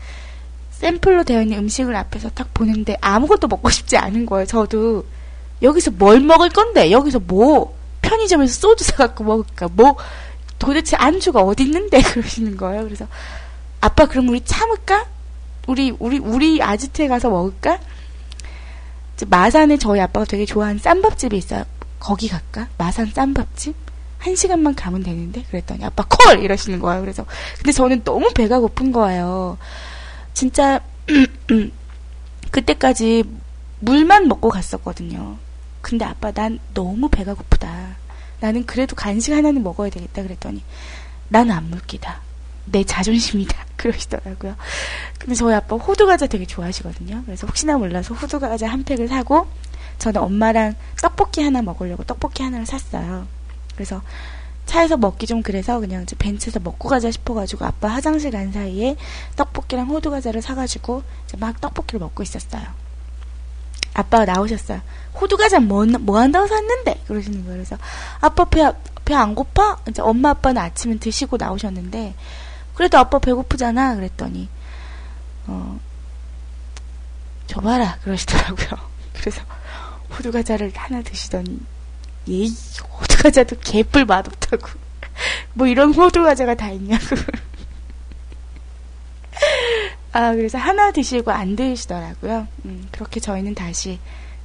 샘플로 0.71 1.23
되어 1.23 1.41
있는 1.41 1.59
음식을 1.59 1.95
앞에서 1.95 2.29
딱 2.29 2.53
보는데 2.53 2.97
아무것도 3.01 3.47
먹고 3.47 3.69
싶지 3.69 3.97
않은 3.97 4.25
거예요. 4.25 4.45
저도 4.45 5.05
여기서 5.61 5.91
뭘 5.91 6.19
먹을 6.19 6.49
건데 6.49 6.91
여기서 6.91 7.19
뭐 7.19 7.75
편의점에서 8.01 8.53
소주 8.53 8.83
사갖고 8.83 9.23
먹을까 9.23 9.67
뭐 9.73 9.95
도대체 10.59 10.95
안주가 10.95 11.41
어디 11.41 11.63
있는데 11.63 12.01
그러시는 12.03 12.57
거예요. 12.57 12.83
그래서 12.83 13.07
아빠 13.81 14.05
그럼 14.05 14.29
우리 14.29 14.41
참을까? 14.43 15.05
우리 15.67 15.95
우리 15.99 16.17
우리 16.17 16.61
아지트에 16.61 17.07
가서 17.07 17.29
먹을까? 17.29 17.79
마산에 19.27 19.77
저희 19.77 19.99
아빠가 19.99 20.25
되게 20.25 20.45
좋아하는 20.45 20.79
쌈밥집이 20.79 21.37
있어요. 21.37 21.65
거기 21.99 22.27
갈까? 22.27 22.67
마산 22.77 23.07
쌈밥집? 23.07 23.75
한 24.19 24.35
시간만 24.35 24.75
가면 24.75 25.03
되는데 25.03 25.43
그랬더니 25.43 25.83
아빠 25.85 26.05
콜 26.07 26.39
이러시는 26.39 26.79
거예요. 26.79 27.01
그래서 27.01 27.25
근데 27.57 27.71
저는 27.71 28.03
너무 28.03 28.31
배가 28.33 28.59
고픈 28.59 28.91
거예요. 28.91 29.57
진짜 30.33 30.81
그때까지 32.51 33.23
물만 33.79 34.27
먹고 34.27 34.49
갔었거든요. 34.49 35.37
근데 35.81 36.05
아빠 36.05 36.31
난 36.31 36.59
너무 36.73 37.09
배가 37.09 37.33
고프다. 37.33 37.95
나는 38.39 38.65
그래도 38.65 38.95
간식 38.95 39.33
하나는 39.33 39.63
먹어야 39.63 39.89
되겠다 39.89 40.23
그랬더니 40.23 40.63
나는 41.29 41.51
안 41.51 41.69
물기다. 41.69 42.26
내 42.71 42.83
자존심이다. 42.83 43.65
그러시더라고요. 43.77 44.55
근데 45.19 45.35
저희 45.35 45.53
아빠 45.53 45.75
호두과자 45.75 46.27
되게 46.27 46.45
좋아하시거든요. 46.45 47.23
그래서 47.25 47.47
혹시나 47.47 47.77
몰라서 47.77 48.13
호두과자 48.13 48.67
한 48.67 48.83
팩을 48.83 49.07
사고 49.07 49.47
저는 49.99 50.21
엄마랑 50.21 50.75
떡볶이 51.01 51.41
하나 51.41 51.61
먹으려고 51.61 52.03
떡볶이 52.03 52.43
하나를 52.43 52.65
샀어요. 52.65 53.27
그래서 53.75 54.01
차에서 54.65 54.97
먹기 54.97 55.27
좀 55.27 55.41
그래서 55.41 55.79
그냥 55.79 56.05
벤츠에서 56.17 56.59
먹고 56.59 56.89
가자 56.89 57.09
싶어가지고 57.09 57.65
아빠 57.65 57.87
화장실 57.87 58.31
간 58.31 58.51
사이에 58.51 58.97
떡볶이랑 59.35 59.87
호두과자를 59.87 60.41
사가지고 60.41 61.03
막 61.39 61.61
떡볶이를 61.61 61.99
먹고 61.99 62.21
있었어요. 62.23 62.63
아빠가 63.93 64.25
나오셨어요. 64.25 64.81
호두과자 65.19 65.59
뭐, 65.59 65.85
뭐 65.85 66.19
한다고 66.19 66.45
샀는데? 66.47 67.01
그러시는 67.07 67.43
거예요. 67.45 67.55
그래서 67.55 67.77
아빠 68.21 68.45
배, 68.45 68.71
배 69.05 69.15
안 69.15 69.33
고파? 69.33 69.77
이제 69.89 70.01
엄마 70.01 70.31
아빠는 70.31 70.61
아침은 70.61 70.99
드시고 70.99 71.37
나오셨는데 71.37 72.13
그래도 72.77 72.99
아빠 72.99 73.17
배고프잖아. 73.17 73.95
그랬더니 73.95 74.47
어, 75.47 75.79
줘봐라. 77.47 77.97
그러시더라고요. 78.03 78.67
그래서 79.17 79.41
호두과자를 80.11 80.71
하나 80.75 81.01
드시더니 81.01 81.59
예이 82.27 82.53
호두과자도 82.99 83.55
개뿔 83.61 84.05
맛없다고 84.05 84.67
뭐 85.55 85.65
이런 85.65 85.91
호두과자가 85.91 86.53
다 86.53 86.69
있냐고 86.69 87.03
아 90.13 90.33
그래서 90.33 90.57
하나 90.57 90.91
드시고 90.91 91.31
안 91.31 91.55
드시더라고요 91.55 92.47
음, 92.65 92.87
그렇게 92.91 93.19
저희는 93.19 93.55
다시 93.55 93.99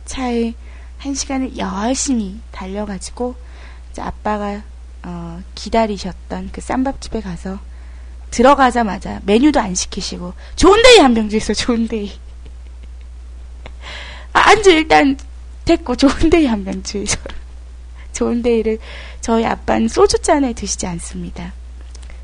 차에 0.05 0.55
한 0.99 1.15
시간을 1.15 1.59
열심히 1.59 2.41
달려가지고 2.51 3.35
아빠가 3.99 4.63
어, 5.03 5.43
기다리셨던 5.55 6.51
그 6.53 6.61
쌈밥집에 6.61 7.21
가서 7.21 7.59
들어가자마자 8.33 9.21
메뉴도 9.25 9.61
안 9.61 9.75
시키시고 9.77 10.35
좋은데이 10.57 10.99
한 10.99 11.15
병 11.15 11.29
주세요 11.29 11.55
좋은데이 11.55 12.11
아, 14.33 14.41
안주 14.51 14.71
일단 14.71 15.17
됐고 15.65 15.95
좋은데이 15.97 16.47
한 16.47 16.65
병 16.65 16.83
주세요 16.83 17.23
좋은데이를 18.13 18.79
저희 19.21 19.45
아빠는 19.47 19.89
소주 19.89 20.19
잔에 20.21 20.53
드시지 20.53 20.87
않습니다. 20.87 21.53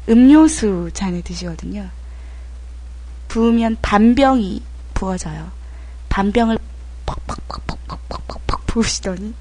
음료수 0.09 0.91
잔에 0.93 1.23
드시거든요. 1.23 1.89
부으면 3.29 3.77
반병이 3.81 4.63
부어져요. 4.95 5.51
반병을 6.11 6.59
퍽퍽퍽퍽퍽퍽퍽 7.07 8.67
부으시더니 8.67 9.35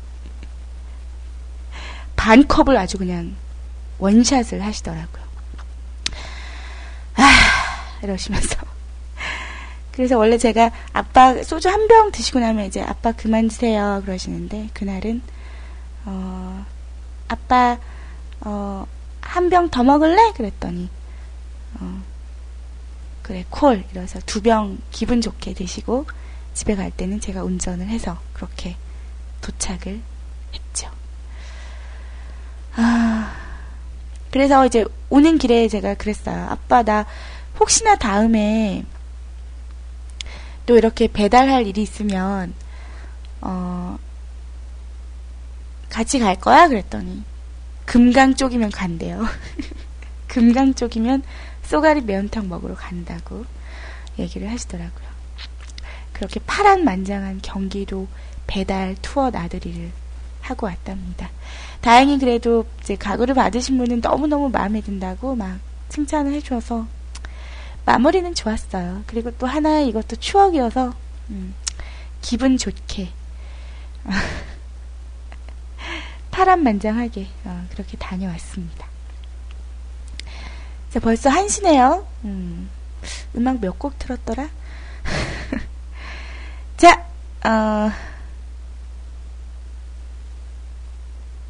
반 2.15 2.47
컵을 2.47 2.78
아주 2.78 2.97
그냥 2.97 3.36
원샷을 3.99 4.63
하시더라고요. 4.63 5.27
아, 7.18 7.99
이러시면서. 8.03 8.55
그래서 9.91 10.18
원래 10.18 10.38
제가 10.38 10.72
아빠 10.93 11.41
소주 11.43 11.70
한 11.70 11.88
병 11.88 12.11
드시고 12.11 12.39
나면 12.39 12.65
이제 12.65 12.82
아빠 12.82 13.11
그만 13.11 13.47
드세요 13.47 14.01
그러시는데 14.05 14.70
그날은 14.74 15.22
어, 16.05 16.65
아빠, 17.28 17.78
어, 18.41 18.86
한 19.22 19.49
병 19.49 19.70
더 19.70 19.84
먹을래? 19.84 20.32
그랬더니, 20.38 20.89
어, 21.80 22.01
그래, 23.24 23.43
콜. 23.49 23.84
이래서 23.91 24.20
두 24.26 24.41
병 24.41 24.78
기분 24.91 25.20
좋게 25.20 25.53
드시고, 25.53 26.05
집에 26.53 26.76
갈 26.78 26.91
때는 26.91 27.20
제가 27.20 27.43
운전을 27.43 27.88
해서 27.89 28.18
그렇게 28.34 28.78
도착을 29.41 29.99
했죠. 30.53 30.89
아, 32.78 33.34
그래서 34.38 34.68
이제 34.68 34.86
오는 35.10 35.40
길에 35.40 35.68
제가 35.68 35.96
그랬어요. 35.96 36.46
아빠, 36.48 36.84
나 36.84 37.08
혹시나 37.60 37.96
다음에 37.96 38.86
또 40.68 40.78
이렇게 40.78 41.08
배달할 41.08 41.66
일이 41.66 41.82
있으면, 41.82 42.54
어, 43.42 43.98
같이 45.90 46.20
갈 46.20 46.40
거야? 46.40 46.68
그랬더니 46.68 47.24
금강 47.86 48.36
쪽이면 48.36 48.70
간대요. 48.70 49.26
금강 50.30 50.76
쪽이면 50.76 51.24
쏘가리 51.64 52.02
매운탕 52.02 52.48
먹으러 52.48 52.76
간다고 52.76 53.44
얘기를 54.20 54.52
하시더라고요. 54.52 55.08
그렇게 56.14 56.40
파란 56.46 56.84
만장한 56.84 57.40
경기도 57.42 58.08
배달 58.46 58.96
투어 59.02 59.32
나들이를 59.32 59.92
하고 60.50 60.68
왔답니다. 60.68 61.30
다행히 61.82 62.18
그래도 62.20 62.66
이제 62.82 62.95
가구를 62.95 63.36
받으신 63.36 63.78
분은 63.78 64.02
너무너무 64.02 64.50
마음에 64.50 64.82
든다고 64.82 65.36
막 65.36 65.60
칭찬을 65.89 66.34
해줘서 66.34 66.86
마무리는 67.86 68.34
좋았어요. 68.34 69.04
그리고 69.08 69.32
또 69.38 69.48
하나 69.48 69.80
이것도 69.80 70.18
추억이어서 70.18 70.93
음, 71.30 71.54
기분 72.22 72.58
좋게 72.58 73.10
파란만장하게 76.32 77.28
어, 77.45 77.66
그렇게 77.72 77.98
다녀왔습니다. 77.98 78.86
자, 80.91 81.00
벌써 81.00 81.30
한시네요. 81.30 82.06
음, 82.26 82.70
음악 83.36 83.60
몇 83.60 83.78
곡 83.80 83.98
틀었더라? 84.00 84.50
자, 86.78 87.06
어, 87.45 87.91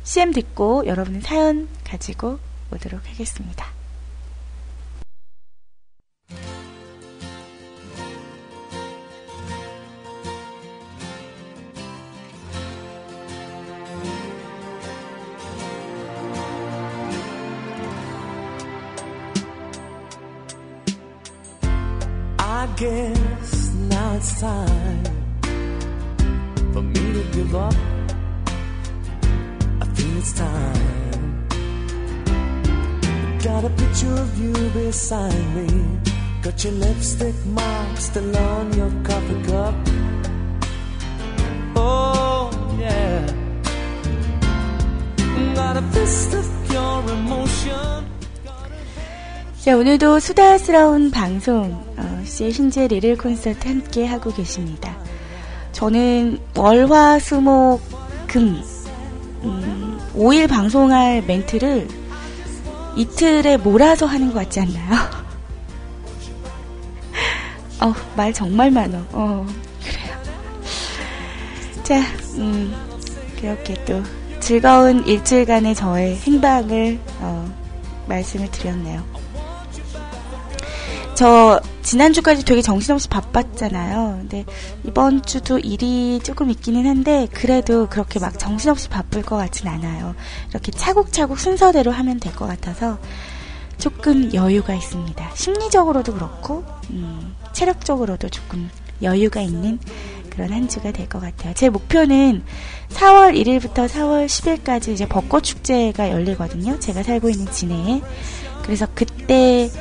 CM 0.07 0.31
듣고 0.31 0.85
여러분의 0.85 1.19
사연 1.19 1.67
가지고 1.83 2.39
오도록 2.71 3.01
하겠습니다. 3.09 3.67
It's 30.17 30.33
time. 30.33 31.47
Got 33.43 33.65
a 33.65 33.69
picture 33.69 34.15
of 34.17 34.39
you 34.41 34.51
beside 34.73 35.45
me. 35.53 35.67
Got 36.41 36.63
your 36.63 36.73
lipstick 36.73 37.35
mark 37.45 37.97
still 37.97 38.35
on 38.35 38.73
your 38.73 38.89
coffee 39.03 39.43
cup. 39.45 39.75
Oh, 41.75 42.49
yeah. 42.79 43.27
Got 45.53 45.77
a 45.77 45.83
fist 45.93 46.33
of 46.33 46.49
pure 46.67 47.03
emotion. 47.13 48.07
자, 49.61 49.77
오늘도 49.77 50.19
수다스러운 50.19 51.11
방송, 51.11 51.73
어, 51.95 52.21
씨의 52.25 52.53
신재 52.53 52.87
리를 52.87 53.17
콘서트 53.17 53.67
함께 53.67 54.07
하고 54.07 54.33
계십니다. 54.33 54.97
저는 55.73 56.39
월, 56.55 56.89
화, 56.89 57.19
수, 57.19 57.39
목, 57.39 57.81
금, 58.27 58.59
음, 59.43 59.76
5일 60.17 60.49
방송할 60.49 61.23
멘트를 61.27 61.87
이틀에 62.95 63.57
몰아서 63.57 64.07
하는 64.07 64.33
것 64.33 64.39
같지 64.39 64.59
않나요? 64.59 64.89
어, 67.79 67.93
말 68.15 68.33
정말 68.33 68.71
많어. 68.71 69.05
어, 69.11 69.45
그래요. 69.83 70.17
자, 71.83 72.01
음, 72.37 72.73
그렇게 73.39 73.75
또 73.85 74.01
즐거운 74.39 75.05
일주일간의 75.05 75.75
저의 75.75 76.17
행방을, 76.17 76.99
어, 77.19 77.47
말씀을 78.07 78.49
드렸네요. 78.49 79.03
저 81.17 81.59
지난주까지 81.81 82.45
되게 82.45 82.61
정신없이 82.61 83.09
바빴잖아요. 83.09 84.17
근데 84.19 84.45
이번 84.83 85.23
주도 85.23 85.57
일이 85.57 86.19
조금 86.21 86.51
있기는 86.51 86.85
한데 86.85 87.27
그래도 87.33 87.87
그렇게 87.89 88.19
막 88.19 88.37
정신없이 88.37 88.87
바쁠 88.87 89.23
것 89.23 89.35
같진 89.35 89.67
않아요. 89.67 90.13
이렇게 90.51 90.71
차곡차곡 90.71 91.39
순서대로 91.39 91.89
하면 91.91 92.19
될 92.19 92.35
것 92.35 92.45
같아서 92.45 92.99
조금 93.79 94.31
여유가 94.35 94.75
있습니다. 94.75 95.31
심리적으로도 95.33 96.13
그렇고 96.13 96.63
음, 96.91 97.33
체력적으로도 97.51 98.29
조금 98.29 98.69
여유가 99.01 99.41
있는 99.41 99.79
그런 100.29 100.53
한 100.53 100.67
주가 100.69 100.91
될 100.91 101.09
것 101.09 101.19
같아요. 101.19 101.51
제 101.55 101.69
목표는 101.69 102.43
4월 102.89 103.33
1일부터 103.33 103.87
4월 103.87 104.27
10일까지 104.27 104.89
이제 104.89 105.07
벚꽃 105.07 105.43
축제가 105.43 106.11
열리거든요. 106.11 106.77
제가 106.77 107.01
살고 107.01 107.29
있는 107.31 107.51
진해에. 107.51 108.03
그래서 108.61 108.85
그때 108.93 109.71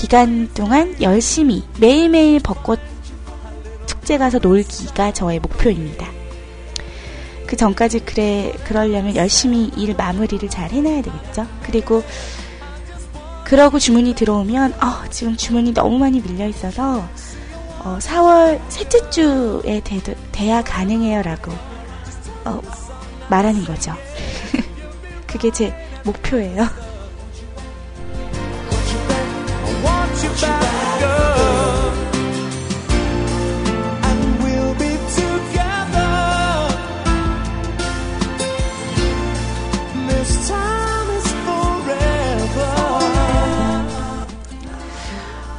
기간 0.00 0.48
동안 0.54 0.96
열심히 1.02 1.62
매일매일 1.78 2.40
벚꽃 2.40 2.80
축제 3.84 4.16
가서 4.16 4.38
놀기가 4.38 5.12
저의 5.12 5.40
목표입니다. 5.40 6.08
그 7.46 7.54
전까지 7.54 8.00
그래 8.06 8.50
그러려면 8.64 9.14
열심히 9.14 9.70
일 9.76 9.94
마무리를 9.94 10.48
잘 10.48 10.70
해놔야 10.70 11.02
되겠죠. 11.02 11.46
그리고 11.62 12.02
그러고 13.44 13.78
주문이 13.78 14.14
들어오면 14.14 14.72
어, 14.82 15.04
지금 15.10 15.36
주문이 15.36 15.74
너무 15.74 15.98
많이 15.98 16.22
밀려 16.22 16.48
있어서 16.48 17.06
어, 17.80 17.98
4월 18.00 18.58
셋째 18.70 19.10
주에 19.10 19.82
돼, 19.84 20.00
돼야 20.32 20.64
가능해요라고 20.64 21.52
어, 22.46 22.62
말하는 23.28 23.66
거죠. 23.66 23.94
그게 25.28 25.50
제 25.50 25.74
목표예요. 26.04 26.89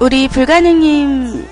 우리 0.01 0.27
불가능님께서 0.27 1.45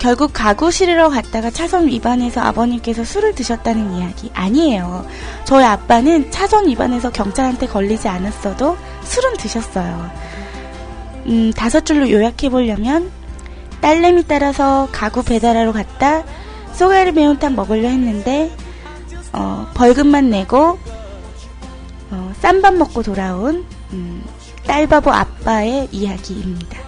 결국 0.00 0.32
가구 0.32 0.72
실으러 0.72 1.08
갔다가 1.08 1.48
차선 1.50 1.86
위반해서 1.86 2.40
아버님께서 2.40 3.04
술을 3.04 3.36
드셨다는 3.36 3.92
이야기 3.96 4.32
아니에요. 4.34 5.06
저희 5.44 5.64
아빠는 5.64 6.32
차선 6.32 6.66
위반해서 6.66 7.10
경찰한테 7.10 7.68
걸리지 7.68 8.08
않았어도 8.08 8.76
술은 9.04 9.36
드셨어요. 9.36 10.10
음, 11.26 11.52
다섯 11.52 11.84
줄로 11.84 12.10
요약해 12.10 12.48
보려면 12.48 13.10
딸내미 13.80 14.24
따라서 14.26 14.88
가구 14.92 15.22
배달하러 15.22 15.72
갔다 15.72 16.24
쏘가리 16.72 17.12
매운탕 17.12 17.54
먹으려 17.54 17.88
했는데 17.88 18.50
어, 19.32 19.66
벌금만 19.74 20.30
내고 20.30 20.78
어, 22.10 22.32
쌈밥 22.40 22.74
먹고 22.74 23.02
돌아온 23.02 23.64
음, 23.92 24.24
딸바보 24.66 25.10
아빠의 25.10 25.88
이야기입니다. 25.92 26.78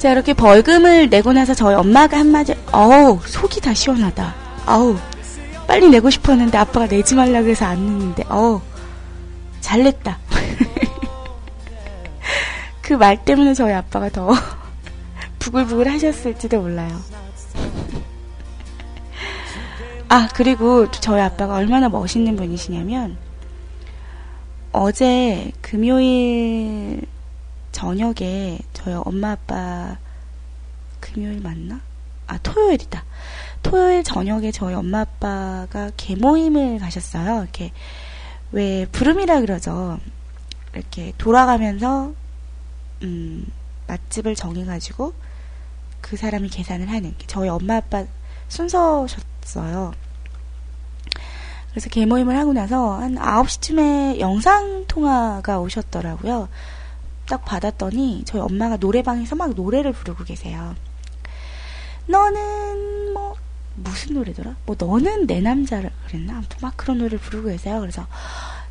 자, 0.00 0.12
이렇게 0.12 0.32
벌금을 0.32 1.10
내고 1.10 1.32
나서 1.34 1.52
저희 1.54 1.74
엄마가 1.74 2.18
한마디, 2.18 2.54
어우, 2.72 3.20
속이 3.26 3.60
다 3.60 3.74
시원하다. 3.74 4.34
어우, 4.66 4.96
빨리 5.66 5.90
내고 5.90 6.08
싶었는데 6.08 6.56
아빠가 6.56 6.86
내지 6.88 7.14
말라 7.14 7.42
그래서 7.42 7.66
안 7.66 7.84
냈는데, 7.84 8.24
어우, 8.30 8.62
잘 9.60 9.82
냈다. 9.84 10.18
그 12.80 12.94
말 12.94 13.22
때문에 13.24 13.52
저희 13.54 13.72
아빠가 13.74 14.08
더 14.08 14.32
부글부글 15.38 15.86
하셨을지도 15.92 16.60
몰라요. 16.62 16.98
아, 20.08 20.28
그리고 20.34 20.90
저희 20.90 21.20
아빠가 21.20 21.54
얼마나 21.56 21.88
멋있는 21.90 22.36
분이시냐면, 22.36 23.18
어제 24.72 25.52
금요일 25.60 27.02
저녁에 27.72 28.58
저희 28.72 28.94
엄마 28.94 29.32
아빠 29.32 29.96
금요일 31.00 31.40
맞나? 31.40 31.80
아 32.26 32.38
토요일이다. 32.38 33.04
토요일 33.62 34.04
저녁에 34.04 34.52
저희 34.52 34.74
엄마 34.74 35.00
아빠가 35.00 35.90
개모임을 35.96 36.78
가셨어요. 36.78 37.42
이렇게 37.42 37.72
왜 38.52 38.86
부름이라 38.92 39.40
그러죠. 39.40 39.98
이렇게 40.74 41.12
돌아가면서 41.18 42.12
음, 43.02 43.46
맛집을 43.86 44.34
정해가지고 44.34 45.12
그 46.00 46.16
사람이 46.16 46.48
계산을 46.48 46.88
하는 46.88 47.14
게 47.18 47.26
저희 47.26 47.48
엄마 47.48 47.76
아빠 47.76 48.04
순서셨어요. 48.48 49.92
그래서 51.70 51.88
개모임을 51.88 52.36
하고 52.36 52.52
나서 52.52 52.94
한 53.00 53.14
9시쯤에 53.14 54.18
영상통화가 54.18 55.60
오셨더라고요. 55.60 56.48
딱 57.30 57.44
받았더니 57.44 58.24
저희 58.26 58.42
엄마가 58.42 58.76
노래방에서 58.76 59.36
막 59.36 59.54
노래를 59.54 59.92
부르고 59.92 60.24
계세요. 60.24 60.74
너는 62.06 63.12
뭐 63.14 63.36
무슨 63.76 64.14
노래더라? 64.14 64.56
뭐 64.66 64.74
너는 64.76 65.28
내 65.28 65.40
남자를 65.40 65.92
그랬나? 66.08 66.34
아무튼 66.34 66.58
막 66.60 66.76
그런 66.76 66.98
노래를 66.98 67.18
부르고 67.18 67.48
계세요. 67.48 67.78
그래서 67.78 68.04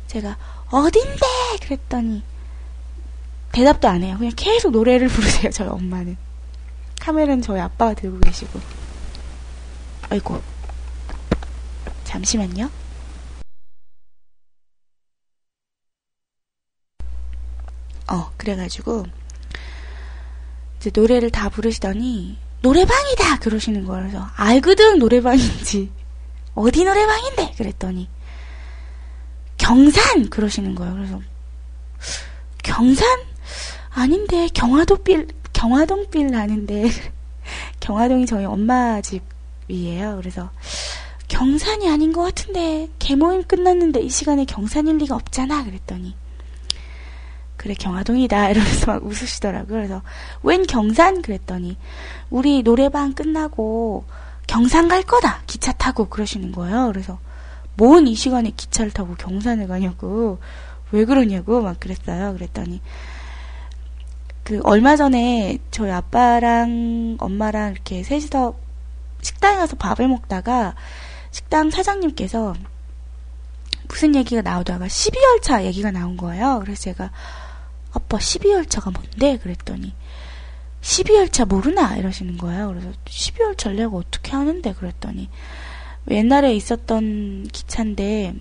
제가 0.08 0.36
어딘데? 0.68 1.26
그랬더니 1.62 2.22
대답도 3.52 3.88
안 3.88 4.02
해요. 4.02 4.16
그냥 4.18 4.32
계속 4.36 4.72
노래를 4.72 5.08
부르세요. 5.08 5.50
저희 5.50 5.68
엄마는. 5.68 6.18
카메라는 7.00 7.40
저희 7.40 7.60
아빠가 7.60 7.94
들고 7.94 8.20
계시고. 8.20 8.60
아이고. 10.10 10.42
잠시만요. 12.04 12.68
어, 18.10 18.32
그래가지고, 18.36 19.06
이제 20.78 20.90
노래를 20.92 21.30
다 21.30 21.48
부르시더니, 21.48 22.36
노래방이다! 22.62 23.38
그러시는 23.38 23.84
거예요. 23.84 24.02
그래서, 24.02 24.28
알거든, 24.34 24.98
노래방인지. 24.98 25.90
어디 26.54 26.84
노래방인데? 26.84 27.54
그랬더니, 27.56 28.08
경산! 29.56 30.28
그러시는 30.28 30.74
거예요. 30.74 30.94
그래서, 30.94 31.20
경산? 32.62 33.06
아닌데, 33.90 34.48
경화도 34.52 34.96
빌, 34.96 35.28
경화동 35.52 36.10
빌 36.10 36.26
나는데, 36.26 36.90
경화동이 37.80 38.26
저희 38.26 38.44
엄마 38.44 39.00
집이에요. 39.00 40.16
그래서, 40.16 40.50
경산이 41.28 41.88
아닌 41.88 42.12
것 42.12 42.22
같은데, 42.22 42.88
개모임 42.98 43.44
끝났는데 43.44 44.00
이 44.00 44.08
시간에 44.08 44.44
경산일 44.44 44.96
리가 44.98 45.14
없잖아. 45.14 45.64
그랬더니, 45.64 46.16
그래 47.60 47.74
경화동이다 47.74 48.48
이러면서 48.50 48.86
막 48.86 49.04
웃으시더라고요. 49.04 49.66
그래서 49.68 50.02
웬 50.42 50.66
경산 50.66 51.20
그랬더니 51.20 51.76
우리 52.30 52.62
노래방 52.62 53.12
끝나고 53.12 54.04
경산 54.46 54.88
갈 54.88 55.02
거다 55.02 55.42
기차 55.46 55.72
타고 55.72 56.06
그러시는 56.06 56.52
거예요. 56.52 56.86
그래서 56.90 57.18
뭔 57.76 58.06
이 58.06 58.14
시간에 58.14 58.50
기차를 58.50 58.92
타고 58.92 59.14
경산을 59.14 59.68
가냐고 59.68 60.38
왜 60.90 61.04
그러냐고 61.04 61.60
막 61.60 61.78
그랬어요. 61.78 62.32
그랬더니 62.32 62.80
그 64.42 64.60
얼마 64.64 64.96
전에 64.96 65.58
저희 65.70 65.90
아빠랑 65.90 67.18
엄마랑 67.20 67.72
이렇게 67.72 68.02
셋이서 68.02 68.54
식당에 69.20 69.56
가서 69.56 69.76
밥을 69.76 70.08
먹다가 70.08 70.74
식당 71.30 71.70
사장님께서 71.70 72.54
무슨 73.86 74.14
얘기가 74.14 74.40
나오다가 74.40 74.86
12월 74.86 75.42
차 75.42 75.64
얘기가 75.64 75.90
나온 75.90 76.16
거예요. 76.16 76.60
그래서 76.64 76.82
제가 76.84 77.10
아빠 77.92 78.18
12월차가 78.18 78.92
뭔데? 78.92 79.38
그랬더니 79.38 79.94
12월차 80.82 81.46
모르나? 81.46 81.96
이러시는 81.96 82.38
거예요. 82.38 82.68
그래서 82.68 82.92
12월차 83.04 83.74
내가 83.74 83.96
어떻게 83.96 84.32
하는데? 84.32 84.72
그랬더니 84.72 85.28
옛날에 86.10 86.54
있었던 86.54 87.48
기차인데 87.52 88.34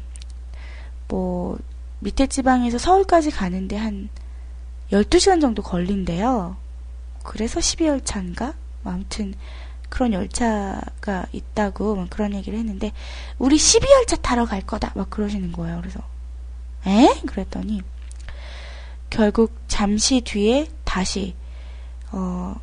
뭐 1.08 1.58
밑에 2.00 2.28
지방에서 2.28 2.78
서울까지 2.78 3.32
가는데 3.32 3.76
한 3.76 4.10
12시간 4.92 5.42
정도 5.42 5.62
걸린대요. 5.62 6.56
그래서 7.24 7.60
12월차인가? 7.60 8.54
아무튼 8.86 9.34
그런 9.90 10.14
열차가 10.14 11.26
있다고 11.32 11.96
막 11.96 12.10
그런 12.10 12.34
얘기를 12.34 12.58
했는데 12.58 12.94
우리 13.38 13.58
12열차 13.58 14.22
타러 14.22 14.46
갈 14.46 14.62
거다 14.62 14.94
막 14.96 15.10
그러시는 15.10 15.52
거예요. 15.52 15.80
그래서 15.82 16.00
에? 16.86 17.08
그랬더니 17.26 17.82
결국 19.10 19.56
잠시 19.68 20.22
뒤에 20.22 20.68
다시 20.84 21.36
어 22.12 22.56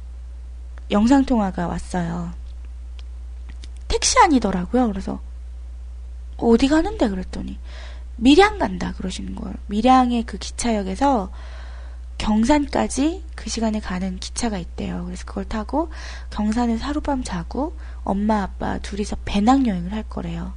영상 0.90 1.24
통화가 1.24 1.66
왔어요. 1.66 2.32
택시 3.88 4.18
아니더라고요. 4.18 4.88
그래서 4.88 5.20
어디 6.36 6.68
가는데 6.68 7.08
그랬더니 7.08 7.58
밀양 8.16 8.58
간다 8.58 8.92
그러시는 8.96 9.34
거예요. 9.34 9.54
밀양의 9.66 10.24
그 10.24 10.38
기차역에서 10.38 11.30
경산까지 12.18 13.24
그 13.34 13.50
시간에 13.50 13.78
가는 13.78 14.18
기차가 14.18 14.58
있대요. 14.58 15.04
그래서 15.04 15.24
그걸 15.26 15.44
타고 15.44 15.90
경산에서 16.30 16.84
하룻밤 16.86 17.24
자고 17.24 17.76
엄마 18.04 18.42
아빠 18.42 18.78
둘이서 18.78 19.16
배낭여행을 19.24 19.92
할 19.92 20.02
거래요. 20.02 20.54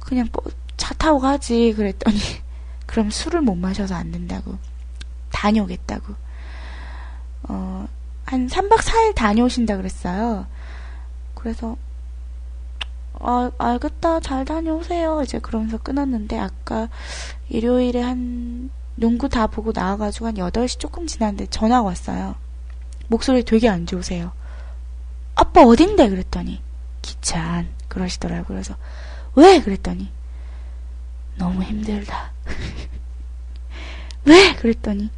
그냥 0.00 0.28
뭐 0.32 0.60
차 0.80 0.94
타고 0.94 1.20
가지 1.20 1.74
그랬더니 1.76 2.18
그럼 2.86 3.10
술을 3.10 3.42
못 3.42 3.54
마셔서 3.54 3.94
안 3.94 4.10
된다고 4.10 4.56
다녀오겠다고 5.40 6.14
어, 7.44 7.88
한 8.26 8.46
3박 8.46 8.76
4일 8.78 9.14
다녀오신다 9.14 9.78
그랬어요. 9.78 10.46
그래서 11.34 11.76
아, 13.14 13.50
알겠다. 13.58 14.20
잘 14.20 14.44
다녀오세요. 14.44 15.22
이제 15.22 15.38
그러면서 15.38 15.78
끊었는데 15.78 16.38
아까 16.38 16.88
일요일에 17.48 18.00
한 18.00 18.70
농구 18.96 19.28
다 19.28 19.46
보고 19.46 19.72
나와가지고 19.74 20.26
한 20.26 20.34
8시 20.34 20.78
조금 20.78 21.06
지났는데 21.06 21.46
전화가 21.46 21.82
왔어요. 21.82 22.34
목소리 23.08 23.42
되게 23.42 23.68
안 23.68 23.86
좋으세요. 23.86 24.32
아빠 25.34 25.62
어딘데? 25.62 26.10
그랬더니 26.10 26.62
기찬 27.02 27.68
그러시더라고요. 27.88 28.46
그래서 28.46 28.76
왜? 29.34 29.60
그랬더니 29.60 30.10
너무 31.36 31.62
힘들다. 31.62 32.32
왜? 34.24 34.54
그랬더니 34.56 35.10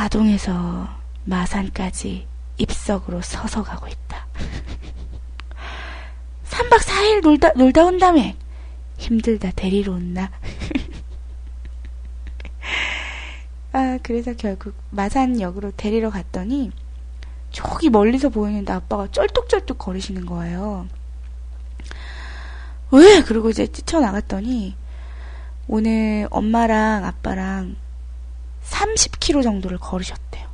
하동에서 0.00 0.88
마산까지 1.26 2.26
입석으로 2.56 3.20
서서 3.20 3.62
가고 3.62 3.86
있다. 3.86 4.26
3박 6.48 6.78
4일 6.78 7.22
놀다, 7.22 7.50
놀다 7.50 7.84
온다며. 7.84 8.32
힘들다 8.96 9.50
데리러 9.54 9.92
온나. 9.92 10.30
아, 13.72 13.98
그래서 14.02 14.32
결국 14.32 14.74
마산역으로 14.88 15.72
데리러 15.76 16.08
갔더니 16.08 16.70
저기 17.50 17.90
멀리서 17.90 18.30
보이는데 18.30 18.72
아빠가 18.72 19.06
쩔뚝쩔뚝 19.08 19.76
거리시는 19.76 20.24
거예요. 20.24 20.88
왜? 22.90 23.22
그리고 23.22 23.50
이제 23.50 23.66
뛰쳐나갔더니 23.66 24.76
오늘 25.68 26.26
엄마랑 26.30 27.04
아빠랑 27.04 27.76
30km 28.70 29.42
정도를 29.42 29.78
걸으셨대요. 29.78 30.48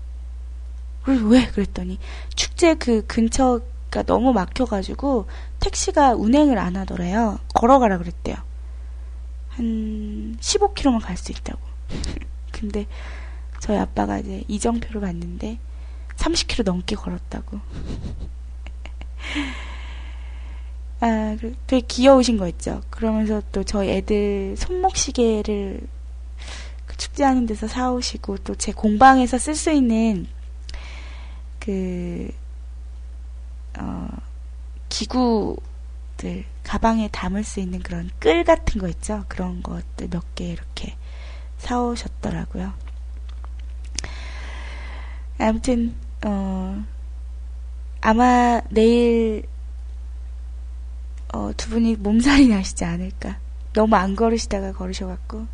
그래서 1.04 1.24
왜? 1.26 1.46
그랬더니 1.46 1.98
축제 2.34 2.74
그 2.74 3.06
근처가 3.06 4.02
너무 4.06 4.32
막혀가지고 4.32 5.26
택시가 5.60 6.14
운행을 6.14 6.58
안 6.58 6.76
하더래요. 6.76 7.38
걸어가라 7.54 7.98
그랬대요. 7.98 8.36
한 9.50 10.36
15km만 10.40 11.00
갈 11.00 11.16
수 11.16 11.32
있다고. 11.32 11.60
근데 12.52 12.86
저희 13.60 13.78
아빠가 13.78 14.18
이제 14.18 14.42
이정표를 14.48 15.00
봤는데 15.00 15.58
30km 16.16 16.64
넘게 16.64 16.96
걸었다고. 16.96 17.60
아, 21.00 21.36
그 21.40 21.54
되게 21.66 21.86
귀여우신 21.86 22.38
거 22.38 22.48
있죠. 22.48 22.80
그러면서 22.90 23.42
또 23.52 23.62
저희 23.64 23.90
애들 23.90 24.56
손목시계를 24.56 25.80
그 26.96 26.98
축제하는 26.98 27.46
데서 27.46 27.68
사오시고 27.68 28.38
또 28.38 28.54
제 28.56 28.72
공방에서 28.72 29.38
쓸 29.38 29.54
수 29.54 29.70
있는 29.70 30.26
그, 31.60 32.30
어, 33.78 34.08
기구들, 34.88 36.44
가방에 36.62 37.08
담을 37.08 37.44
수 37.44 37.60
있는 37.60 37.80
그런 37.80 38.10
끌 38.18 38.44
같은 38.44 38.80
거 38.80 38.88
있죠. 38.88 39.24
그런 39.28 39.62
것들 39.62 40.08
몇 40.10 40.22
개 40.34 40.46
이렇게 40.46 40.96
사오셨더라고요. 41.58 42.72
아무튼, 45.38 45.94
어, 46.24 46.84
아마 48.00 48.60
내일, 48.70 49.46
어, 51.34 51.50
두 51.56 51.70
분이 51.70 51.96
몸살이 51.96 52.48
나시지 52.48 52.84
않을까. 52.84 53.38
너무 53.72 53.96
안 53.96 54.16
걸으시다가 54.16 54.72
걸으셔갖고, 54.72 55.46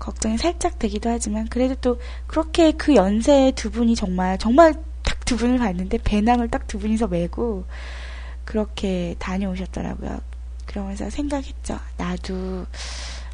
걱정이 0.00 0.36
살짝 0.38 0.78
되기도 0.80 1.10
하지만, 1.10 1.46
그래도 1.48 1.76
또, 1.76 2.00
그렇게 2.26 2.72
그 2.72 2.96
연세에 2.96 3.52
두 3.52 3.70
분이 3.70 3.94
정말, 3.94 4.36
정말 4.38 4.74
딱 5.04 5.20
두 5.24 5.36
분을 5.36 5.58
봤는데, 5.58 5.98
배낭을 5.98 6.48
딱 6.48 6.66
두 6.66 6.80
분이서 6.80 7.06
메고, 7.06 7.64
그렇게 8.44 9.14
다녀오셨더라고요. 9.20 10.20
그러면서 10.66 11.08
생각했죠. 11.10 11.78
나도, 11.96 12.66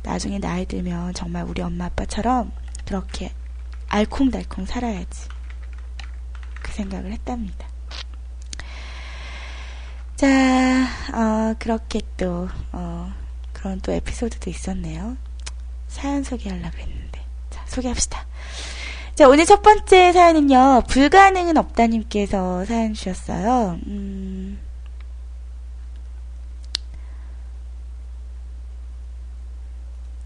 나중에 0.02 0.38
나이 0.38 0.66
들면 0.66 1.14
정말 1.14 1.44
우리 1.44 1.62
엄마 1.62 1.86
아빠처럼 1.86 2.52
그렇게 2.84 3.32
알콩달콩 3.88 4.66
살아야지. 4.66 5.28
그 6.62 6.72
생각을 6.72 7.12
했답니다. 7.12 7.66
자, 10.16 10.26
어, 11.14 11.54
그렇게 11.58 12.00
또, 12.16 12.48
어, 12.72 13.12
그런 13.52 13.80
또 13.80 13.92
에피소드도 13.92 14.48
있었네요. 14.50 15.16
사연 15.96 16.22
소개하려고 16.22 16.72
그랬는데. 16.72 17.24
자, 17.48 17.62
소개합시다. 17.66 18.26
자, 19.14 19.28
오늘 19.28 19.46
첫 19.46 19.62
번째 19.62 20.12
사연은요, 20.12 20.82
불가능은 20.88 21.56
없다님께서 21.56 22.66
사연 22.66 22.92
주셨어요. 22.92 23.78
음, 23.86 24.60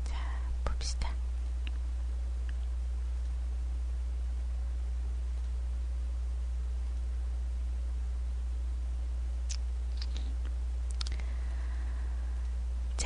자, 0.05 0.15
봅시다. 0.65 1.09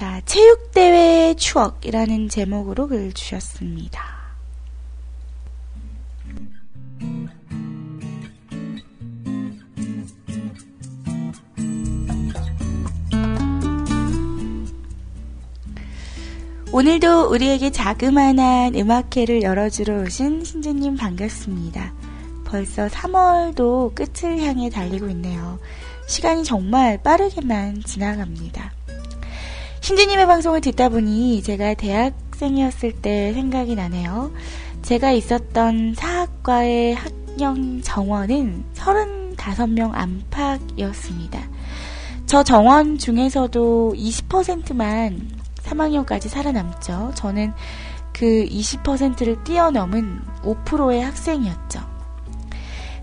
자, 0.05 0.21
체육대회 0.27 1.33
추억이라는 1.33 2.29
제목으로 2.29 2.89
글 2.89 3.11
주셨습니다. 3.15 4.05
오늘도 16.71 17.31
우리에게 17.31 17.71
자그마한 17.71 18.75
음악회를 18.75 19.41
열어주러 19.41 20.03
오신 20.03 20.45
신주님 20.45 20.97
반갑습니다. 20.97 21.95
벌써 22.45 22.89
3월도 22.89 23.95
끝을 23.95 24.39
향해 24.43 24.69
달리고 24.69 25.09
있네요. 25.09 25.59
시간이 26.07 26.45
정말 26.45 27.03
빠르게만 27.03 27.85
지나갑니다. 27.85 28.84
신주님의 29.85 30.27
방송을 30.27 30.63
듣다 30.63 30.89
보니 30.89 31.43
제가 31.43 31.75
대학생이었을 31.75 32.93
때 33.03 33.35
생각이 33.35 33.75
나네요. 33.75 34.33
제가 34.81 35.13
있었던 35.13 35.93
사학과의 35.95 36.95
학령 36.95 37.83
정원은 37.83 38.65
35명 38.75 39.91
안팎이었습니다. 39.93 41.39
저 42.25 42.43
정원 42.43 42.97
중에서도 42.97 43.93
20%만 43.95 45.21
3학년까지 45.57 46.31
살아남죠. 46.31 47.13
저는 47.15 47.53
그 48.15 48.25
20%를 48.25 49.45
뛰어넘은 49.45 50.23
5%의 50.45 51.03
학생이었죠. 51.03 51.81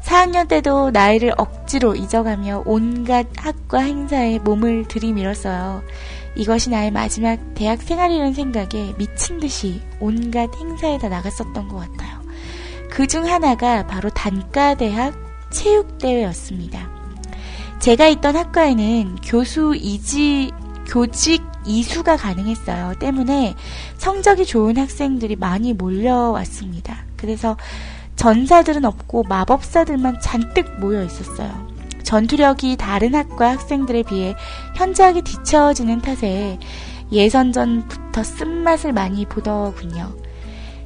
4학년 0.01 0.47
때도 0.47 0.89
나이를 0.89 1.33
억지로 1.37 1.93
잊어가며 1.93 2.63
온갖 2.65 3.27
학과 3.37 3.81
행사에 3.81 4.39
몸을 4.39 4.87
들이밀었어요. 4.87 5.83
이것이 6.35 6.69
나의 6.69 6.91
마지막 6.91 7.37
대학 7.55 7.81
생활이라는 7.81 8.33
생각에 8.33 8.93
미친 8.97 9.39
듯이 9.39 9.81
온갖 9.99 10.49
행사에 10.55 10.97
다 10.97 11.09
나갔었던 11.09 11.67
것 11.67 11.77
같아요. 11.77 12.21
그 12.89 13.07
중 13.07 13.25
하나가 13.25 13.85
바로 13.87 14.09
단과대학 14.09 15.13
체육대회였습니다. 15.51 16.89
제가 17.79 18.07
있던 18.09 18.35
학과에는 18.35 19.17
교수 19.23 19.75
이지, 19.75 20.51
교직 20.87 21.41
이수가 21.65 22.17
가능했어요. 22.17 22.95
때문에 22.99 23.55
성적이 23.97 24.45
좋은 24.45 24.77
학생들이 24.77 25.35
많이 25.35 25.73
몰려왔습니다. 25.73 27.05
그래서 27.17 27.57
전사들은 28.15 28.85
없고 28.85 29.23
마법사들만 29.23 30.19
잔뜩 30.21 30.79
모여 30.79 31.03
있었어요. 31.03 31.70
전투력이 32.03 32.77
다른 32.77 33.15
학과 33.15 33.51
학생들에 33.51 34.03
비해 34.03 34.35
현저하게 34.75 35.21
뒤처지는 35.21 36.01
탓에 36.01 36.59
예선전부터 37.11 38.23
쓴맛을 38.23 38.93
많이 38.93 39.25
보더군요. 39.25 40.15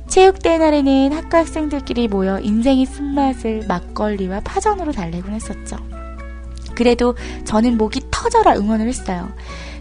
체육대회 0.08 0.58
날에는 0.58 1.14
학과 1.14 1.40
학생들끼리 1.40 2.08
모여 2.08 2.40
인생의 2.40 2.86
쓴맛을 2.86 3.66
막걸리와 3.68 4.42
파전으로 4.42 4.92
달래곤 4.92 5.34
했었죠. 5.34 5.78
그래도 6.76 7.16
저는 7.46 7.78
목이 7.78 8.02
터져라 8.12 8.56
응원을 8.56 8.88
했어요. 8.88 9.32